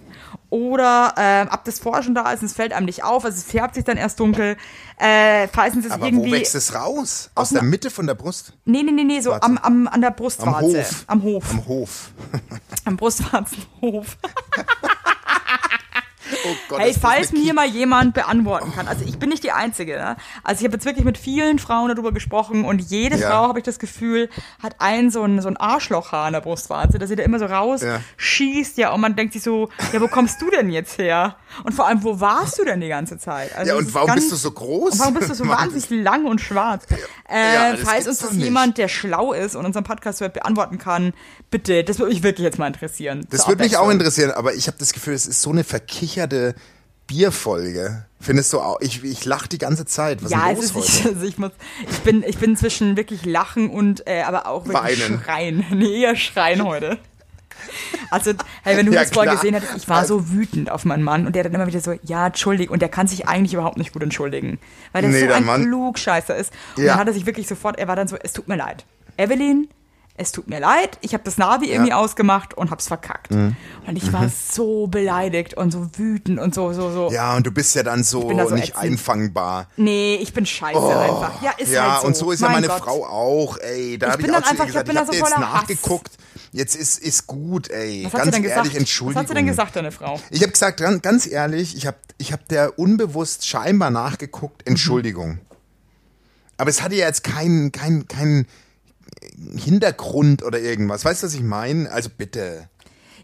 [0.49, 3.37] Oder äh, ob das vorher schon da ist und es fällt einem nicht auf, also
[3.37, 4.57] es färbt sich dann erst dunkel.
[4.99, 6.31] Äh, falls es Aber irgendwie.
[6.31, 7.31] wo wächst es raus?
[7.35, 8.53] Aus der Mitte von der Brust?
[8.64, 10.79] Nee, nee, nee, nee, so am, am, an der Brustwarze.
[10.79, 11.05] Hof.
[11.09, 11.51] Am Hof.
[11.51, 12.11] Am Hof.
[12.85, 14.17] Am Brustwarzenhof.
[16.46, 18.87] Oh Gott, Hey, falls mir mal jemand beantworten kann.
[18.88, 19.96] Also ich bin nicht die Einzige.
[19.96, 20.16] Ne?
[20.42, 23.30] Also ich habe jetzt wirklich mit vielen Frauen darüber gesprochen und jede Ja.
[23.30, 24.28] Frau, habe ich das Gefühl,
[24.62, 27.46] hat ein so ein, so ein Arschlochhaar an der Brustwarze, dass sie da immer so
[27.46, 28.00] raus Ja.
[28.16, 28.76] schießt.
[28.78, 31.37] Ja, und man denkt sich so, ja, wo kommst du denn jetzt her?
[31.62, 33.54] Und vor allem, wo warst du denn die ganze Zeit?
[33.57, 34.94] Also Ja, und warum ganz- bist du so groß?
[34.94, 36.85] Und warum bist du so wahnsinnig lang und schwarz?
[37.28, 40.78] Äh, Ja, das falls uns das jemand, der schlau ist und unseren Podcast hört, beantworten
[40.78, 41.12] kann,
[41.50, 43.26] bitte, das würde mich wirklich jetzt mal interessieren.
[43.30, 46.34] Das würde mich auch interessieren, aber ich habe das Gefühl, es ist so eine verkicherte
[47.07, 48.07] Bierfolge.
[48.20, 48.81] Findest du auch?
[48.81, 50.25] Ich, ich lache die ganze Zeit.
[50.25, 51.14] Was Ja, ist es los ist, ich, heute?
[51.14, 51.51] also ich muss,
[51.90, 55.20] ich bin, ich bin zwischen wirklich lachen und, äh, aber auch wirklich Weinen.
[55.23, 55.64] schreien.
[55.75, 56.99] Nee, eher schreien heute.
[58.11, 61.03] Also, hey, wenn du Ja, das vorher gesehen hättest, ich war so wütend auf meinen
[61.03, 63.79] Mann und der dann immer wieder so, ja, entschuldig, und der kann sich eigentlich überhaupt
[63.79, 64.59] nicht gut entschuldigen,
[64.92, 66.53] weil der Nee, so der ein Mann- Klugscheißer ist.
[66.77, 66.92] Und Ja.
[66.92, 68.85] dann hat er sich wirklich sofort, er war dann so, es tut mir leid.
[69.16, 69.68] Evelyn,
[70.16, 73.33] es tut mir leid, ich habe das Navi irgendwie ausgemacht und hab's verkackt.
[73.33, 73.57] Mhm.
[73.87, 77.11] Und ich war so beleidigt und so wütend und so, so, so.
[77.12, 78.85] Ja, und du bist ja dann so, da so nicht ätzend.
[78.85, 79.66] einfangbar.
[79.77, 81.42] Nee, ich bin scheiße einfach.
[81.42, 82.07] Ja, ist Oh, ja, halt so.
[82.07, 82.79] und so ist ja Mein meine Gott.
[82.85, 83.98] Frau auch, ey.
[83.98, 85.33] Da Ich habe ich bin auch zu einfach- ich gesagt, ich da habe so jetzt
[85.35, 85.40] Hass.
[85.40, 86.12] nachgeguckt.
[86.53, 88.05] Jetzt ist, ist gut, ey.
[88.05, 88.74] Was ganz ehrlich, gesagt?
[88.77, 89.14] Entschuldigung.
[89.16, 90.20] Was hat sie denn gesagt, deine Frau?
[90.31, 94.70] Ich habe gesagt, ganz, ehrlich, ich habe ich hab der unbewusst scheinbar nachgeguckt, Mhm.
[94.74, 95.38] Entschuldigung.
[96.57, 98.46] Aber es hatte ja jetzt keinen kein, kein
[99.57, 101.05] Hintergrund oder irgendwas.
[101.05, 101.91] Weißt du, was ich meine?
[101.91, 102.69] Also bitte.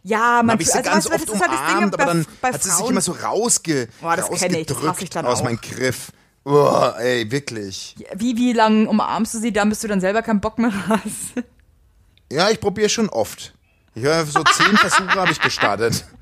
[0.02, 2.04] Ja, man habe ich sie also, ganz weißt oft das ist halt Ding umarmt, aber
[2.06, 5.44] dann hat sie sich immer so rausge, Boah, das kenn ich, das rausgedrückt aus auch.
[5.44, 6.12] meinem Griff.
[6.44, 7.96] Oh, ey, wirklich.
[8.14, 11.44] Wie, wie lang umarmst du sie dann, bis du dann selber keinen Bock mehr hast?
[12.32, 13.54] Ja, ich probiere schon oft.
[13.94, 16.04] Ich höre, so zehn Versuche habe ich gestartet.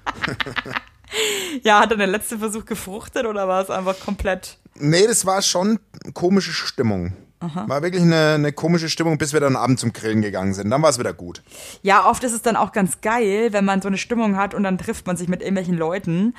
[1.62, 4.59] Ja, hat dann der letzte Versuch gefruchtet oder war es einfach komplett...
[4.75, 5.81] Nee, das war schon
[6.14, 7.14] komische Stimmung.
[7.40, 10.70] War wirklich eine, eine komische Stimmung, bis wir dann abends zum Grillen gegangen sind.
[10.70, 11.42] Dann war es wieder gut.
[11.83, 14.64] Ja, oft ist es dann auch ganz geil, wenn man so eine Stimmung hat und
[14.64, 16.35] dann trifft man sich mit irgendwelchen Leuten.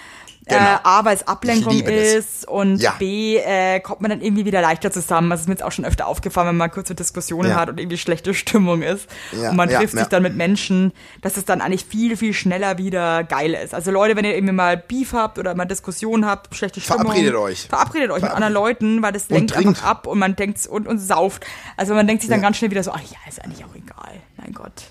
[0.49, 0.61] Genau.
[0.61, 2.95] Äh, A, weil es Ablenkung ist und Ja.
[2.99, 5.29] B, äh, kommt man dann irgendwie wieder leichter zusammen.
[5.29, 7.55] Das ist mir jetzt auch schon öfter aufgefallen, wenn man kurze Diskussionen Ja.
[7.55, 9.07] hat und irgendwie schlechte Stimmung ist.
[9.31, 12.77] Ja, und man trifft sich dann mit Menschen, dass es dann eigentlich viel, viel schneller
[12.77, 13.73] wieder geil ist.
[13.73, 17.03] Also Leute, wenn ihr irgendwie mal Beef habt oder mal Diskussionen habt, schlechte Stimmung.
[17.05, 17.67] Verabredet euch.
[17.69, 19.67] Verabredet euch mit anderen Leuten, weil das lenkt trinkt.
[19.69, 21.45] einfach ab und man denkt und, und sauft.
[21.77, 24.15] Also man denkt sich dann ganz schnell wieder so, ach ja, ist eigentlich auch egal.
[24.37, 24.89] Mein Gott.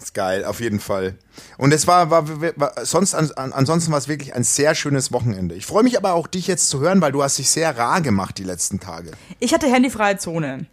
[0.00, 1.16] Ist geil, auf jeden Fall.
[1.56, 2.24] Und es war, war,
[2.56, 5.56] war sonst, an, an, ansonsten war es wirklich ein sehr schönes Wochenende.
[5.56, 8.00] Ich freue mich aber auch, dich jetzt zu hören, weil du hast dich sehr rar
[8.00, 9.10] gemacht die letzten Tage.
[9.40, 10.66] Ich hatte handyfreie Zone.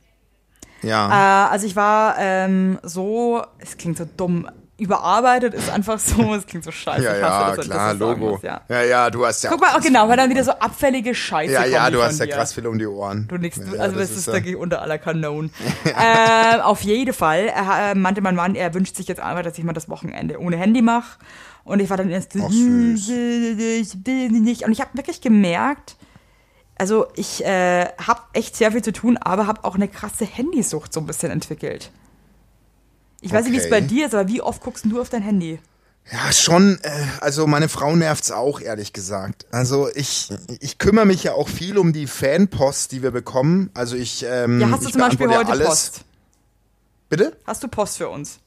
[0.83, 1.49] Äh, Ja.
[1.49, 6.63] also ich war ähm, so, es klingt so dumm, überarbeitet ist einfach so, es klingt
[6.63, 7.03] so scheiße.
[7.03, 8.31] ja, ja, ich klar, das Logo.
[8.31, 8.61] muss, ja.
[8.67, 9.49] ja, ja, du hast ja.
[9.49, 12.27] Guck mal, oh, genau, weil dann wieder so abfällige Scheiße ja, ja, du hast ja
[12.27, 13.27] krass viel um die Ohren.
[13.27, 15.51] Du nix, ja, also das, ist, ja- wirklich unter aller Kanon.
[15.85, 19.57] äh, auf jeden Fall er, äh, meinte mein Mann, er wünscht sich jetzt einfach, dass
[19.57, 21.19] ich mal das Wochenende ohne Handy mache.
[21.63, 23.09] Und ich war dann erst so, Ach, süß.
[23.09, 24.65] ich will nicht.
[24.65, 25.95] Und ich habe wirklich gemerkt,
[26.77, 30.93] also ich äh, habe echt sehr viel zu tun, aber habe auch eine krasse Handysucht
[30.93, 31.91] so ein bisschen entwickelt.
[33.25, 33.71] Ich weiß nicht, wie es Okay.
[33.71, 35.59] bei dir ist, aber wie oft guckst du auf dein Handy?
[36.11, 36.77] Ja, schon.
[36.83, 39.47] Äh, also meine Frau nervt's auch, ehrlich gesagt.
[39.51, 43.71] Also ich, ich kümmere mich ja auch viel um die Fanpost, die wir bekommen.
[43.73, 45.67] Also ich, ähm, Ja, hast du zum Beispiel heute alles.
[45.67, 46.01] Post?
[47.09, 47.35] Bitte?
[47.47, 48.37] Hast du Post für uns?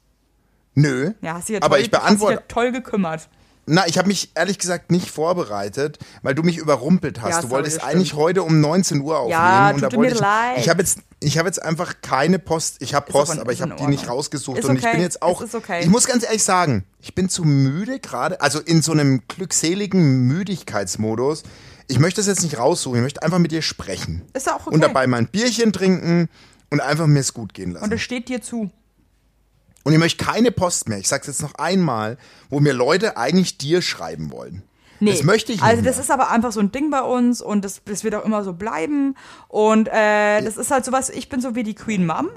[0.75, 1.13] Nö.
[1.23, 2.35] Ja, hast dich ja Aber toll, ich hast dich beantworte.
[2.35, 3.29] ja toll gekümmert.
[3.71, 7.31] Na, ich habe mich ehrlich gesagt nicht vorbereitet, weil du mich überrumpelt hast.
[7.31, 10.17] Ja, du wolltest eigentlich heute um 19 Uhr aufnehmen Ja, und da tut wollte mir
[10.17, 10.59] ich leid.
[10.59, 13.61] ich habe jetzt ich habe jetzt einfach keine Post, ich habe Post, aber- aber ich
[13.61, 14.93] in habe die nicht rausgesucht Ist und ich okay.
[14.93, 15.81] bin jetzt auch okay.
[15.83, 20.29] Ich muss ganz ehrlich sagen, ich bin zu müde gerade, also in so einem glückseligen
[20.29, 21.43] Müdigkeitsmodus.
[21.89, 24.23] Ich möchte das jetzt nicht raussuchen, ich möchte einfach mit dir sprechen.
[24.35, 24.75] Ist ja auch okay.
[24.75, 26.29] Und dabei mein Bierchen trinken
[26.71, 27.85] und einfach mir es gut gehen lassen.
[27.87, 28.71] Und es steht dir zu.
[29.89, 30.99] Und ich möchte keine Post mehr.
[30.99, 32.19] Ich sag's jetzt noch einmal,
[32.51, 34.63] wo mir Leute eigentlich dir schreiben wollen.
[35.01, 36.05] Nee, Das möchte ich nicht Also das mehr.
[36.05, 38.53] ist aber einfach so ein Ding bei uns und das, das wird auch immer so
[38.53, 39.15] bleiben.
[39.49, 42.29] Und äh, das ist halt so was, ich bin so wie die Queen Mom.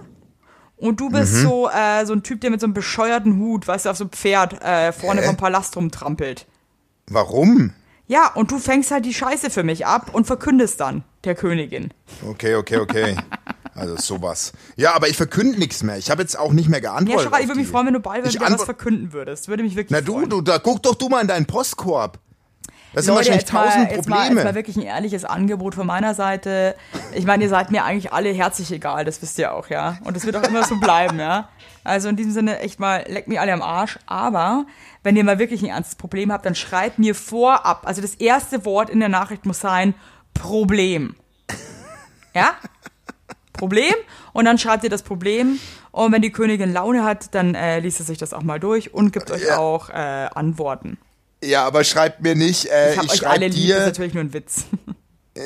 [0.78, 1.42] Und du bist Mhm.
[1.42, 4.06] so, äh, so ein Typ, der mit so einem bescheuerten Hut, weißt du, auf so
[4.06, 5.28] einem Pferd äh, vorne Hä?
[5.28, 6.46] vom Palast rumtrampelt.
[7.10, 7.74] Warum?
[8.08, 11.94] Ja, und du fängst halt die Scheiße für mich ab und verkündest dann der Königin.
[12.26, 13.18] Okay, okay, okay.
[13.82, 14.54] Also sowas.
[14.76, 15.98] Ja, aber ich verkünde nichts mehr.
[15.98, 17.30] Ich habe jetzt auch nicht mehr Ja, geantwortet.
[17.32, 19.48] schau, ich auf würde mich freuen, wenn du bald Ich wieder was verkünden würdest.
[19.48, 20.30] Würde mich wirklich Na du, freuen.
[20.30, 22.20] du, da guck doch du mal in deinen Postkorb.
[22.94, 24.44] Das sind Leute, wahrscheinlich tausend jetzt, mal, jetzt Probleme.
[24.44, 26.76] mal wirklich ein ehrliches Angebot von meiner Seite.
[27.14, 29.98] Ich meine, ihr seid mir eigentlich alle herzlich egal, das wisst ihr auch, ja.
[30.04, 31.48] Und das wird auch immer so bleiben, ja.
[31.86, 33.98] Also in diesem Sinne echt mal, leckt mich alle am Arsch.
[34.08, 34.66] Aber
[35.04, 37.88] wenn ihr mal wirklich ein ernstes Problem habt, dann schreibt mir vorab.
[37.88, 39.94] Also das erste Wort in der Nachricht muss sein
[40.34, 41.16] Problem.
[42.36, 42.52] Ja?
[43.62, 43.94] Problem
[44.34, 45.60] und dann schreibt ihr das Problem
[45.92, 48.92] und wenn die Königin Laune hat, dann äh, liest sie sich das auch mal durch
[48.94, 49.58] und gibt euch Ja.
[49.60, 50.98] auch äh, Antworten.
[51.44, 53.84] Ja, aber schreibt mir nicht, äh, Ich habe ich, euch alle schreibe lieb, das ist
[53.84, 53.86] dir.
[53.86, 54.64] natürlich nur ein Witz.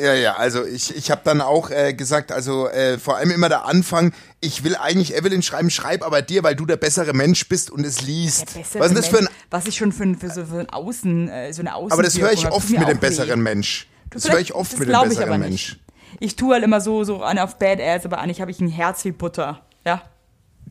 [0.01, 3.49] Ja, ja, also ich, ich habe dann auch äh, gesagt, also äh, vor allem immer
[3.49, 7.47] der Anfang, ich will eigentlich Evelyn schreiben, schreib aber dir, weil du der bessere Mensch
[7.47, 8.55] bist und es liest.
[8.79, 10.69] Was ist das für ein Mensch, was ich schon für, ein- für, so, für ein
[10.71, 13.87] Außen, äh, so eine Außen Aber das höre ich oft mit dem besseren Mensch.
[14.09, 15.77] Das höre ich oft mit dem besseren Mensch.
[16.25, 16.31] Nicht.
[16.31, 19.05] Ich tue halt immer so, so an auf Badass, aber eigentlich habe ich ein Herz
[19.05, 19.61] wie Butter.
[19.85, 20.01] Ja,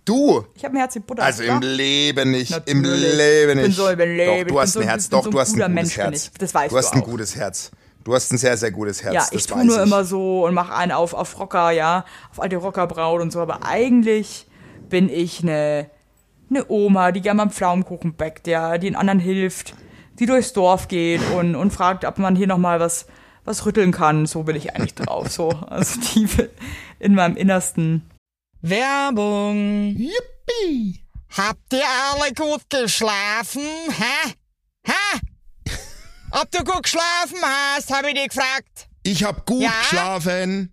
[0.04, 1.22] Du, ich habe ein Herz wie Butter.
[1.22, 3.16] also im Leben nicht, im Natürlich.
[3.16, 3.76] Leben Ich bin nicht.
[3.76, 5.68] so im Leben, Doch, du hast ein Herz, doch, so ein du hast ein gutes
[5.74, 6.24] Mensch, Herz.
[6.26, 6.38] ich.
[6.38, 7.06] Das weißt du hast du ein auch.
[7.06, 7.70] gutes Herz.
[8.02, 9.14] Du hast ein sehr, sehr gutes Herz.
[9.14, 9.82] Ja, ich tue nur ich.
[9.86, 13.64] immer so und mache einen auf, auf Rocker, ja, auf alte Rockerbraut und so, aber
[13.64, 14.46] eigentlich
[14.90, 15.88] bin ich eine,
[16.50, 19.74] eine Oma, die gerne mal einen Pflaumenkuchen backt, ja, die den anderen hilft,
[20.18, 23.06] die durchs Dorf geht und, und fragt, ob man hier nochmal was,
[23.44, 24.26] was rütteln kann.
[24.26, 26.48] So bin ich eigentlich drauf, so, also tief
[26.98, 28.10] in meinem Innersten.
[28.62, 29.94] Werbung.
[29.96, 31.04] Yippie!
[31.36, 33.62] Habt ihr alle gut geschlafen?
[33.90, 34.32] Hä?
[34.86, 35.20] Hä?
[36.30, 38.88] Ob du gut geschlafen hast, habe ich dich gefragt.
[39.02, 39.72] Ich hab gut Ja?
[39.80, 40.72] geschlafen.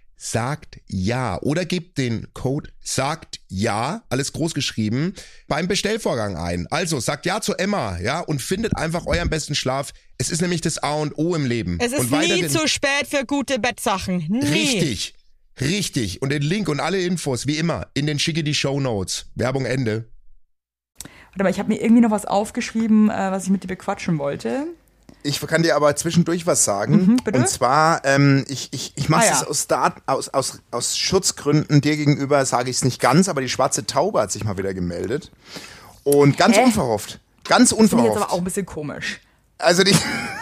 [0.23, 5.15] sagt ja oder gebt den Code sagt ja, alles groß geschrieben,
[5.47, 6.67] beim Bestellvorgang ein.
[6.69, 9.93] Also sagt ja zu Emma, ja, und findet einfach euren besten Schlaf.
[10.19, 11.79] Es ist nämlich das A und O im Leben.
[11.81, 14.27] Es ist und nie zu spät für gute Bettsachen.
[14.29, 14.45] Nie.
[14.45, 15.15] Richtig.
[15.59, 16.21] Richtig.
[16.21, 19.25] Und den Link und alle Infos, wie immer, in den schicke die Show Notes.
[19.33, 20.07] Werbung Ende.
[21.31, 24.19] Warte mal, ich habe mir irgendwie noch was aufgeschrieben, äh, was ich mit dir bequatschen
[24.19, 24.67] wollte.
[25.23, 27.17] Ich kann dir aber zwischendurch was sagen.
[27.25, 27.33] Mhm?
[27.33, 29.33] Und zwar, ähm, ich, ich, ich mache Ah, ja.
[29.41, 33.41] es aus, Dat aus, aus, aus Schutzgründen dir gegenüber, sage ich es nicht ganz, aber
[33.41, 35.31] die schwarze Taube hat sich mal wieder gemeldet.
[36.03, 36.63] Und ganz Hä?
[36.63, 37.19] unverhofft.
[37.47, 38.23] Ganz Finde ich jetzt unverhofft.
[38.23, 39.21] aber auch ein bisschen komisch.
[39.57, 39.95] Also die,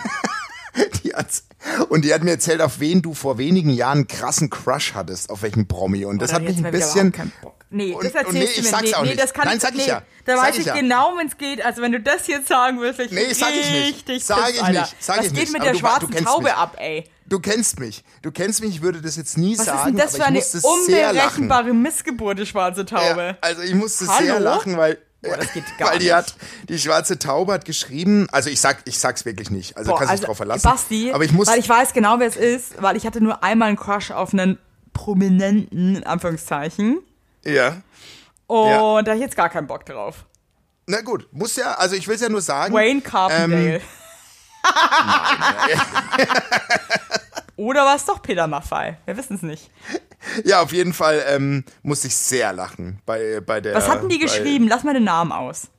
[1.04, 1.44] die Schatz.
[1.90, 5.30] Und die hat mir erzählt, auf wen du vor wenigen Jahren einen krassen Crush hattest,
[5.30, 6.06] auf welchen Promi.
[6.06, 7.08] Und das Oder hat mich ein bisschen.
[7.10, 7.56] überhaupt keinen Bock.
[7.72, 9.22] Nee, Und- das erzählst nee, du ich mir nee, auch nee, nicht.
[9.22, 10.02] das kann Nein, ich, sag ich nee, ja.
[10.26, 10.74] Da Sag weiß ich ja.
[10.76, 11.64] genau, wenn es geht.
[11.64, 14.64] Also wenn du das jetzt sagen wirst, ich Nee, sag ich richtig Sag piss, ich
[14.64, 14.82] Alter.
[14.82, 14.96] nicht.
[15.00, 15.54] Sag Was ich geht nicht.
[15.54, 16.54] mit Aber der du wa- du schwarzen Taube mich.
[16.54, 17.04] ab, ey?
[17.28, 18.04] Du kennst mich.
[18.24, 19.78] Du kennst mich, ich würde das jetzt nie Was sagen.
[19.80, 23.22] ist denn das für eine unberechenbare Missgeburt, die schwarze Taube?
[23.22, 24.26] Ja, also ich musste Hallo?
[24.26, 26.14] sehr lachen, weil, Boah, das geht gar weil die nicht.
[26.16, 26.34] hat,
[26.70, 30.14] die schwarze Taube hat geschrieben, also ich sag, ich sag's wirklich nicht, also Boah, kannst
[30.14, 30.64] du dich drauf verlassen.
[30.64, 33.44] Basti, aber ich muss, weil ich weiß genau, wer es ist, weil ich hatte nur
[33.44, 34.58] einmal einen Crush auf einen
[34.94, 37.00] Prominenten, in Anführungszeichen.
[37.46, 37.82] ja,
[38.48, 39.02] Und Ja.
[39.02, 40.26] da hab ich jetzt gar keinen Bock drauf.
[40.88, 42.74] na gut, muss ja, also ich will's ja nur sagen.
[42.74, 43.76] Wayne Carpendale.
[43.76, 43.82] Ähm,
[47.56, 48.98] Oder war es doch Peter Maffei?
[49.06, 49.70] Wir wissen es nicht.
[50.44, 53.74] Ja, auf jeden Fall ähm, musste ich sehr lachen bei, bei der.
[53.76, 54.68] Was hatten die geschrieben?
[54.68, 55.70] Lass mal den Namen aus.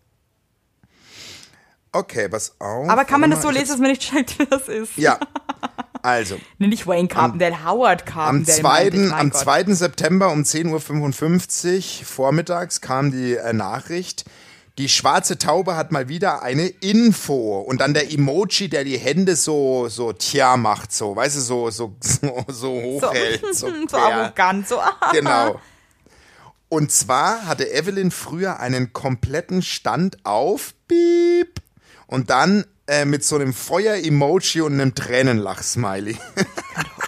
[1.92, 2.88] Okay, pass auf.
[2.88, 4.96] Aber kann man das so lesen, dass man nicht checkt, wer das ist?
[4.96, 5.18] Ja,
[6.02, 8.60] also, Nee, nicht Wayne Carpendale, Howard am Carpendale.
[8.60, 8.62] 2.
[8.62, 9.40] meinte ich, mein am Gott.
[9.40, 9.64] 2.
[9.74, 14.24] September um 10.55 Uhr vormittags kam die äh, Nachricht,
[14.80, 17.60] die schwarze Taube hat mal wieder eine Info.
[17.60, 21.70] Und dann der Emoji, der die Hände so, so tja macht, so, weißt du, so,
[21.70, 23.54] so, so, so So, hochhält.
[23.54, 23.98] So, so quer.
[23.98, 24.80] arrogant, so.
[25.12, 25.60] Genau.
[26.70, 31.60] Und zwar hatte Evelyn früher einen kompletten Stand auf, piep,
[32.06, 36.16] und dann äh, mit so einem Feuer-Emoji und einem Tränenlach-Smiley.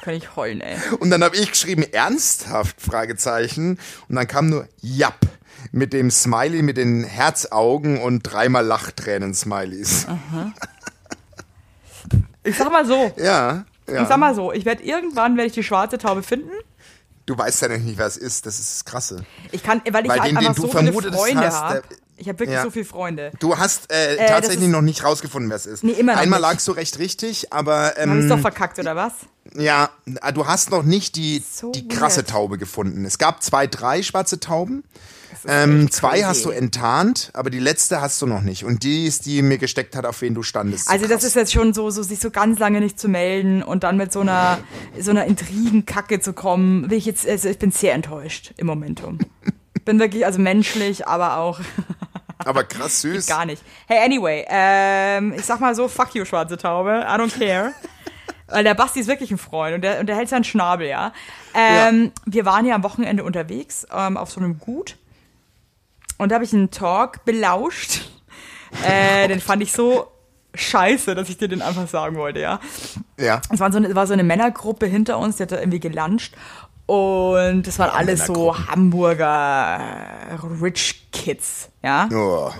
[0.03, 0.77] Kann ich heulen, ey.
[0.99, 3.79] Und dann habe ich geschrieben, ernsthaft, Fragezeichen.
[4.09, 5.21] Und dann kam nur, japp,
[5.71, 10.07] mit dem Smiley mit den Herzaugen und dreimal Lachtränen-Smileys.
[12.45, 13.13] Ich sag mal so.
[13.17, 14.03] Ja, ja.
[14.03, 16.51] Ich sag mal so, ich werde irgendwann werde ich die schwarze Taube finden.
[17.27, 18.47] Du weißt ja noch nicht, wer es ist.
[18.47, 19.25] Das ist das Krasse.
[19.53, 21.75] Ich kann, weil ich Weil halt den, den einfach du so viele Freunde habe.
[21.89, 22.63] der- Ich habe wirklich Ja.
[22.65, 23.31] so viele Freunde.
[23.39, 25.85] Du hast äh, das tatsächlich noch nicht rausgefunden, wer es ist.
[25.85, 26.49] Nee, immer noch Einmal nicht.
[26.51, 29.13] lagst du recht richtig, aber ähm, Habe ich doch verkackt, oder was?
[29.57, 32.31] ja, äh, du hast noch nicht die, So die krasse weird.
[32.31, 33.05] Taube gefunden.
[33.05, 34.83] Es gab zwei, drei schwarze Tauben.
[35.47, 38.65] Ähm, zwei hast du enttarnt, aber die letzte hast du noch nicht.
[38.65, 40.87] Und die ist, die mir gesteckt hat, auf wen du standest.
[40.87, 43.63] So Also das ist jetzt schon so, so sich so ganz lange nicht zu melden
[43.63, 44.59] und dann mit so einer
[44.99, 49.19] so einer Intrigenkacke zu kommen, bin ich jetzt, also ich bin sehr enttäuscht im Momentum.
[49.85, 51.61] bin wirklich also menschlich, aber auch
[52.39, 53.27] aber krass süß.
[53.27, 53.63] gar nicht.
[53.87, 57.73] Hey, anyway, ähm, ich sag mal so, fuck you, schwarze Taube, I don't care.
[58.49, 61.13] Weil der Basti ist wirklich ein Freund und der, und der hält seinen Schnabel, ja.
[61.55, 64.97] Ähm, Wir waren ja am Wochenende unterwegs ähm, auf so einem Gut
[66.23, 68.03] und da habe ich einen Talk belauscht.
[68.89, 70.07] Äh, den fand ich so
[70.55, 72.59] scheiße, dass ich dir den einfach sagen wollte, ja.
[73.21, 73.43] Ja.
[73.51, 76.33] Es war so eine, war so eine Männergruppe hinter uns, die hat da irgendwie gelauncht.
[76.87, 78.57] Und das waren alles so.
[78.57, 79.79] Hamburger
[80.63, 82.09] Rich Kids, ja.
[82.11, 82.51] Oh.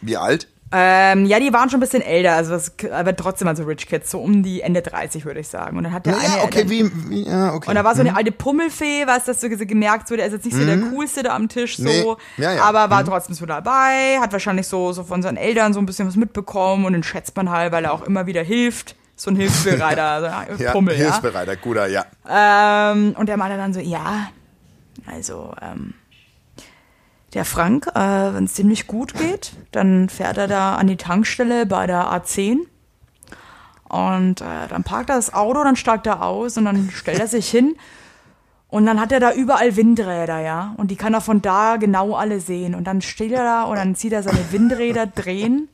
[0.00, 0.48] Wie alt?
[0.72, 4.08] Ähm, ja, die waren schon ein bisschen älter, also das, aber trotzdem also Rich Kids,
[4.10, 5.76] so um die Ende 30, würde ich sagen.
[5.76, 6.22] Und dann hat der eine.
[6.24, 7.68] Ja, okay, dann, wie, wie ja, okay.
[7.70, 10.26] und da war so eine alte Pummelfee, weißt du, dass du ge- gemerkt, so, der
[10.26, 12.14] ist jetzt nicht so der coolste da am Tisch, so, Nee.
[12.36, 12.62] Ja, ja.
[12.62, 16.06] aber war trotzdem so dabei, hat wahrscheinlich so, so von seinen Eltern so ein bisschen
[16.06, 18.94] was mitbekommen und den schätzt man halt, weil er auch immer wieder hilft.
[19.16, 21.00] So ein Hilfsbereiter, so ein ja, Pummel, ja.
[21.04, 22.04] Hilfsbereiter, guter, ja.
[22.28, 24.28] Ähm, und der meinte dann so, ja,
[25.12, 25.94] also, ähm,
[27.34, 31.66] der Frank, äh, wenn es ziemlich gut geht, dann fährt er da an die Tankstelle
[31.66, 32.66] bei der A10
[33.90, 37.26] und äh, dann parkt er das Auto, dann steigt er aus und dann stellt er
[37.26, 37.76] sich hin.
[38.68, 42.14] Und dann hat er da überall Windräder, ja, und die kann er von da genau
[42.14, 42.76] alle sehen.
[42.76, 45.68] Und dann steht er da und dann sieht er seine Windräder drehen.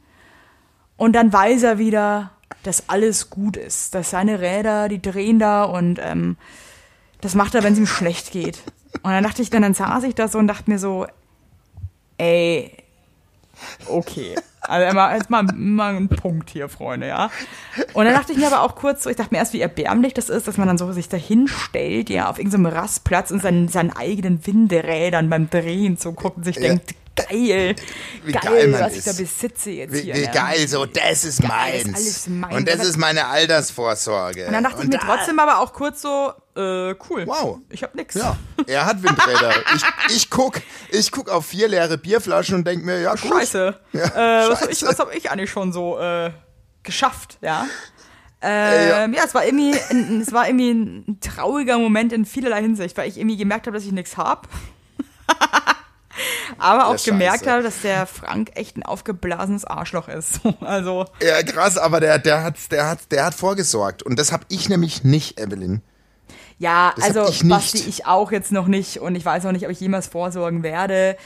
[0.96, 2.30] Und dann weiß er wieder,
[2.62, 6.38] dass alles gut ist, dass seine Räder, die drehen da und ähm,
[7.20, 8.62] das macht er, wenn es ihm schlecht geht.
[9.02, 11.06] Und dann dachte ich, dann, dann saß ich da so und dachte mir so,
[12.18, 12.70] ey,
[13.88, 14.34] okay.
[14.68, 17.30] Also immer, jetzt mal, mal ein Punkt hier, Freunde, ja.
[17.92, 20.12] Und dann dachte ich mir aber auch kurz so, ich dachte mir erst, wie erbärmlich
[20.12, 23.68] das ist, dass man dann so sich dahin stellt, ja, auf irgendeinem Rastplatz und seinen,
[23.68, 26.62] seinen eigenen Winderädern beim Drehen zuguckt und sich Ja.
[26.62, 27.74] denkt, geil,
[28.24, 29.06] Wie geil, geil man was ich ist.
[29.08, 30.14] da besitze jetzt Wie, hier.
[30.14, 30.30] wie ne?
[30.32, 31.48] geil, so, das ist Geil,
[31.84, 31.86] meins.
[31.86, 32.56] ist alles meins.
[32.56, 34.46] Und das ist meine Altersvorsorge.
[34.46, 37.26] Und dann dachte ich mir trotzdem aber auch kurz so, äh, cool.
[37.26, 37.58] Wow.
[37.70, 38.14] Ich hab nix.
[38.14, 39.52] Ja, er hat Windräder.
[39.74, 40.60] ich, ich guck,
[40.90, 43.30] ich guck auf vier leere Bierflaschen und denk mir, ja, gut.
[43.32, 43.80] Scheiße.
[43.92, 44.92] Ja, äh, was, hab ich, scheiße.
[44.92, 46.30] was hab ich eigentlich schon so äh,
[46.82, 47.66] geschafft, ja?
[48.42, 49.24] Ähm, ja.
[49.24, 53.16] es war irgendwie, ein, es war irgendwie ein trauriger Moment in vielerlei Hinsicht, weil ich
[53.16, 54.48] irgendwie gemerkt habe, dass ich nichts hab.
[56.58, 57.10] Aber auch Ja, scheiße.
[57.10, 60.40] gemerkt habe, dass der Frank echt ein aufgeblasenes Arschloch ist.
[60.60, 64.02] Also, Ja, krass, aber der, der, hat, der, hat, der hat vorgesorgt.
[64.02, 65.82] Und das hab ich nämlich nicht, Evelyn.
[66.58, 67.46] ja, Das also ich.
[67.48, 70.62] Basti, ich auch jetzt noch nicht und ich weiß auch nicht, ob ich jemals vorsorgen
[70.62, 71.16] werde.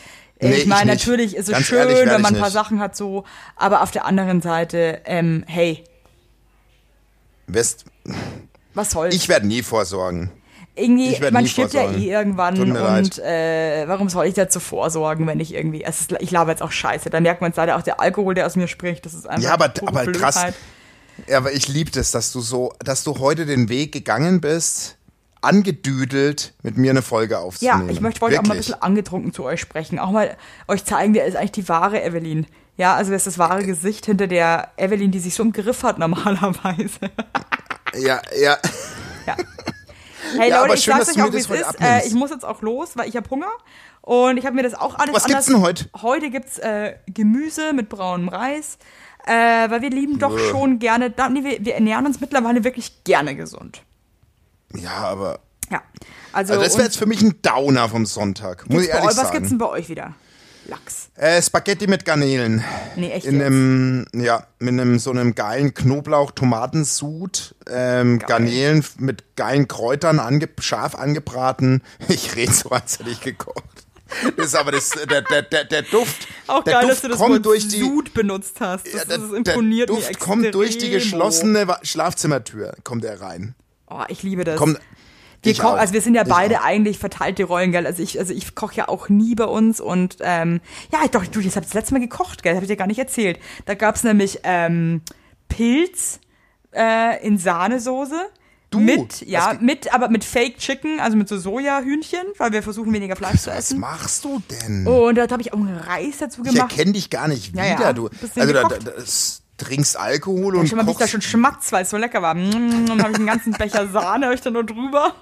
[0.43, 2.53] Nee, ich meine, natürlich ist es Ganz schön, ehrlich, wenn man ein paar nicht.
[2.55, 3.25] Sachen hat so,
[3.57, 5.85] aber auf der anderen Seite, ähm, hey,
[7.47, 7.85] West,
[8.75, 9.15] Was soll's?
[9.15, 10.31] Ich werde nie vorsorgen.
[10.75, 15.55] Irgendwie, man stirbt ja eh irgendwann und äh, warum soll ich dazu vorsorgen, wenn ich
[15.55, 18.01] irgendwie, es ist, ich laber jetzt auch scheiße, da merkt man es leider auch der
[18.01, 20.55] Alkohol, der aus mir spricht, das ist einfach Ja, aber, aber krass.
[21.27, 24.97] Ja, aber ich liebe das, dass du so, dass du heute den Weg gegangen bist,
[25.43, 27.91] angedüdelt mit mir eine Folge Ja, aufzunehmen.
[27.91, 30.37] ich möchte wollte auch mal ein bisschen angetrunken zu euch sprechen, auch mal
[30.69, 32.47] euch zeigen, wer ist eigentlich die wahre Evelyn.
[32.77, 35.83] Ja, also das ist das wahre Gesicht hinter der Evelyn, die sich so im Griff
[35.83, 37.11] hat normalerweise.
[37.99, 38.57] Ja, ja.
[39.27, 39.37] Ja.
[40.37, 41.81] Hey Ja, Leute, ich schön, sag's euch auch, wie es ist.
[41.81, 43.51] Äh, ich muss jetzt auch los, weil ich habe Hunger.
[44.03, 45.47] Und ich habe mir das auch alles Was anders...
[45.47, 45.89] gibt's denn heute?
[46.01, 48.79] Heute gibt's äh, Gemüse mit braunem Reis.
[49.27, 50.51] Äh, weil wir lieben doch Uah.
[50.51, 51.13] schon gerne...
[51.31, 53.83] Nee, wir, wir ernähren uns mittlerweile wirklich gerne gesund.
[54.75, 55.41] Ja, aber.
[55.71, 55.83] Ja.
[56.33, 58.69] Also, Also das wäre jetzt für mich ein Downer vom Sonntag.
[58.71, 59.49] Muss ich ehrlich euch, was gibt's sagen.
[59.49, 60.15] denn bei euch wieder?
[60.71, 61.11] Lachs.
[61.17, 62.65] Äh, Spaghetti mit Garnelen.
[62.97, 63.45] Nee, echt In jetzt?
[63.47, 70.49] einem, ja, mit einem so einem geilen Knoblauch-Tomatensud, ähm, Garnelen f- mit geilen Kräutern ange
[70.61, 71.83] scharf angebraten.
[72.09, 73.65] Ich rede so, als hätte ich gekocht.
[74.37, 76.27] Das ist aber das, der, der, der, der Duft.
[76.49, 78.87] Auch der geil, Duft dass du das kommt Wort durch die, Sud benutzt hast.
[78.87, 83.55] Das, ja, der, das imponiert der Duft kommt durch die geschlossene Schlafzimmertür, kommt er rein.
[83.89, 84.57] Oh, ich liebe das.
[84.57, 84.79] Kommt,
[85.43, 86.65] Wir ich kochen, also wir sind ja Ich beide auch.
[86.65, 87.87] eigentlich verteilte Rollen, gell?
[87.87, 90.61] Also ich, also ich koche ja auch nie bei uns und ähm,
[90.93, 92.53] ja, doch, du, das hab ich das letzte Mal gekocht, gell?
[92.53, 93.39] Das habe ich dir gar nicht erzählt.
[93.65, 95.01] Da gab's nämlich ähm,
[95.49, 96.21] Pilz
[96.75, 98.19] äh, in Sahnesoße.
[98.71, 102.63] Du, mit, ja, was mit, aber mit Fake Chicken, also mit so Sojahühnchen, weil wir
[102.63, 103.81] versuchen weniger Fleisch zu Was essen.
[103.81, 104.87] machst du denn?
[104.87, 106.71] Und da habe ich auch einen Reis dazu ich gemacht.
[106.71, 107.81] erkenne dich gar nicht Ja, wieder.
[107.81, 107.93] ja.
[107.93, 111.09] Du, Bisschen also da, da, das, trinkst Alkohol Ja, und schon mal bin ich da
[111.09, 112.35] schon schmatz, weil es so lecker war.
[112.35, 115.15] Mm, Dann habe ich einen ganzen Becher Sahne, hab ich da nur drüber.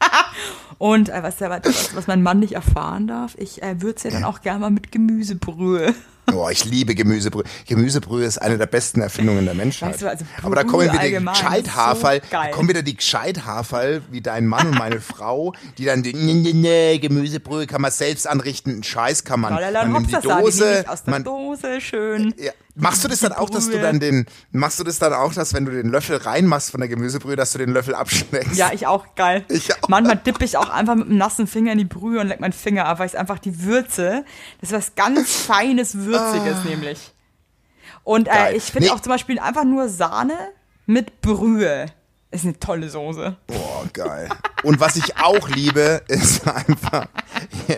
[0.78, 4.24] Und äh, was, was, was mein Mann nicht erfahren darf, ich äh, würze ja dann
[4.24, 5.94] auch gerne mal mit Gemüsebrühe.
[6.34, 7.44] Oh, ich liebe Gemüsebrühe.
[7.66, 9.92] Gemüsebrühe ist eine der besten Erfindungen der Menschheit.
[9.92, 14.02] Weißt du, also Aber da kommen wieder die Gescheithaferl, so da kommen wieder die Gescheithaferl,
[14.10, 17.92] wie dein Mann und meine Frau, die dann die, nee, nee, nee, Gemüsebrühe kann man
[17.92, 21.80] selbst anrichten, einen Scheiß kann man, Tralala, man nimmt die die Dose, der man, Dose,
[21.80, 22.34] schön.
[22.38, 25.32] ja, machst du das dann auch, dass du dann den, machst du das dann auch,
[25.34, 28.54] dass wenn du den Löffel reinmachst von der Gemüsebrühe, dass du den Löffel abschmeckst?
[28.56, 29.44] Ja, ich auch, geil.
[29.48, 29.88] Ich auch.
[29.88, 32.52] Manchmal dippe ich auch einfach mit einem nassen Finger in die Brühe und leck meinen
[32.52, 34.24] Finger ab, weil ich einfach die Würze,
[34.60, 37.12] das ist was ganz Feines, Würziges nämlich.
[38.04, 38.50] Und äh, Ah.
[38.50, 38.92] Ich finde Nee.
[38.94, 40.34] auch zum Beispiel einfach nur Sahne
[40.86, 41.86] mit Brühe.
[42.30, 43.36] Ist eine tolle Soße.
[43.46, 44.28] Boah, geil.
[44.62, 47.06] Und was ich auch liebe, ist einfach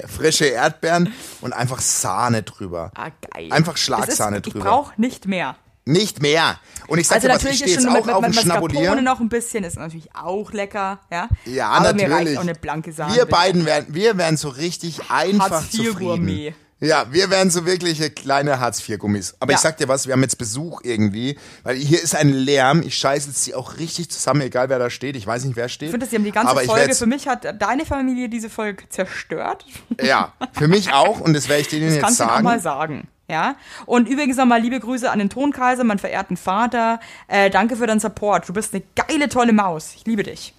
[0.08, 2.90] frische Erdbeeren und einfach Sahne drüber.
[2.96, 3.48] Ah, geil.
[3.52, 4.58] Einfach Schlagsahne ist, drüber.
[4.58, 5.56] Ich brauche nicht mehr.
[5.84, 6.58] Nicht mehr.
[6.86, 8.22] Und ich sag Also dir was, ich natürlich stehe ist jetzt schon auch mit, auf
[8.24, 9.02] dem mit Mascarpone Schnabulier.
[9.02, 11.28] noch ein bisschen, ist natürlich auch lecker, ja.
[11.46, 12.08] Ja, Aber natürlich.
[12.08, 13.14] mir reicht auch eine blanke Sahne.
[13.16, 16.50] wir beiden werden, wir werden so richtig einfach Hartz-IV-Gourmet.
[16.50, 16.54] zufrieden.
[16.80, 19.34] Ja, wir werden so wirkliche kleine Hartz-IV-Gummis.
[19.40, 19.56] Aber Ja.
[19.58, 22.82] ich sag dir was, wir haben jetzt Besuch irgendwie, weil hier ist ein Lärm.
[22.82, 25.16] Ich scheiße jetzt sie auch richtig zusammen, egal wer da steht.
[25.16, 25.88] Ich weiß nicht, wer steht.
[25.88, 28.88] Ich finde, sie haben die ganze aber Folge, für mich hat deine Familie diese Folge
[28.90, 29.66] zerstört.
[30.00, 32.44] Ja, für mich auch und das werde ich denen Das jetzt kannst du auch sagen.
[32.44, 33.08] mal sagen.
[33.26, 33.56] Ja.
[33.84, 37.00] Und übrigens nochmal liebe Grüße an den Tonkaiser, meinen verehrten Vater.
[37.26, 38.48] Äh, danke für deinen Support.
[38.48, 39.94] Du bist eine geile, tolle Maus.
[39.96, 40.54] Ich liebe dich.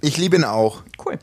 [0.00, 0.82] Ich liebe ihn auch.
[1.04, 1.18] Cool.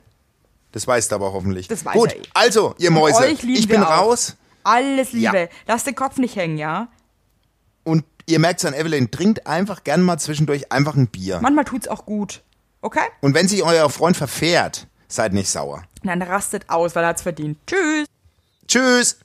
[0.76, 1.68] Das weißt du aber hoffentlich.
[1.68, 2.24] Das weiß Gut, er eh.
[2.34, 5.40] also, ihr Mäuse, ich bin raus Alles Liebe.
[5.40, 5.48] Ja.
[5.68, 6.90] Lass den Kopf nicht hängen, ja?
[7.86, 11.40] und ihr merkt's an Evelyn, trinkt einfach gern mal zwischendurch einfach ein Bier.
[11.42, 12.42] Manchmal tut's auch gut.
[12.82, 13.06] Okay?
[13.22, 15.84] Und wenn sich euer Freund verfährt, seid nicht sauer.
[16.04, 17.58] Dann rastet aus, weil er hat's verdient.
[17.66, 18.06] Tschüss.
[18.68, 19.20] Tschüss!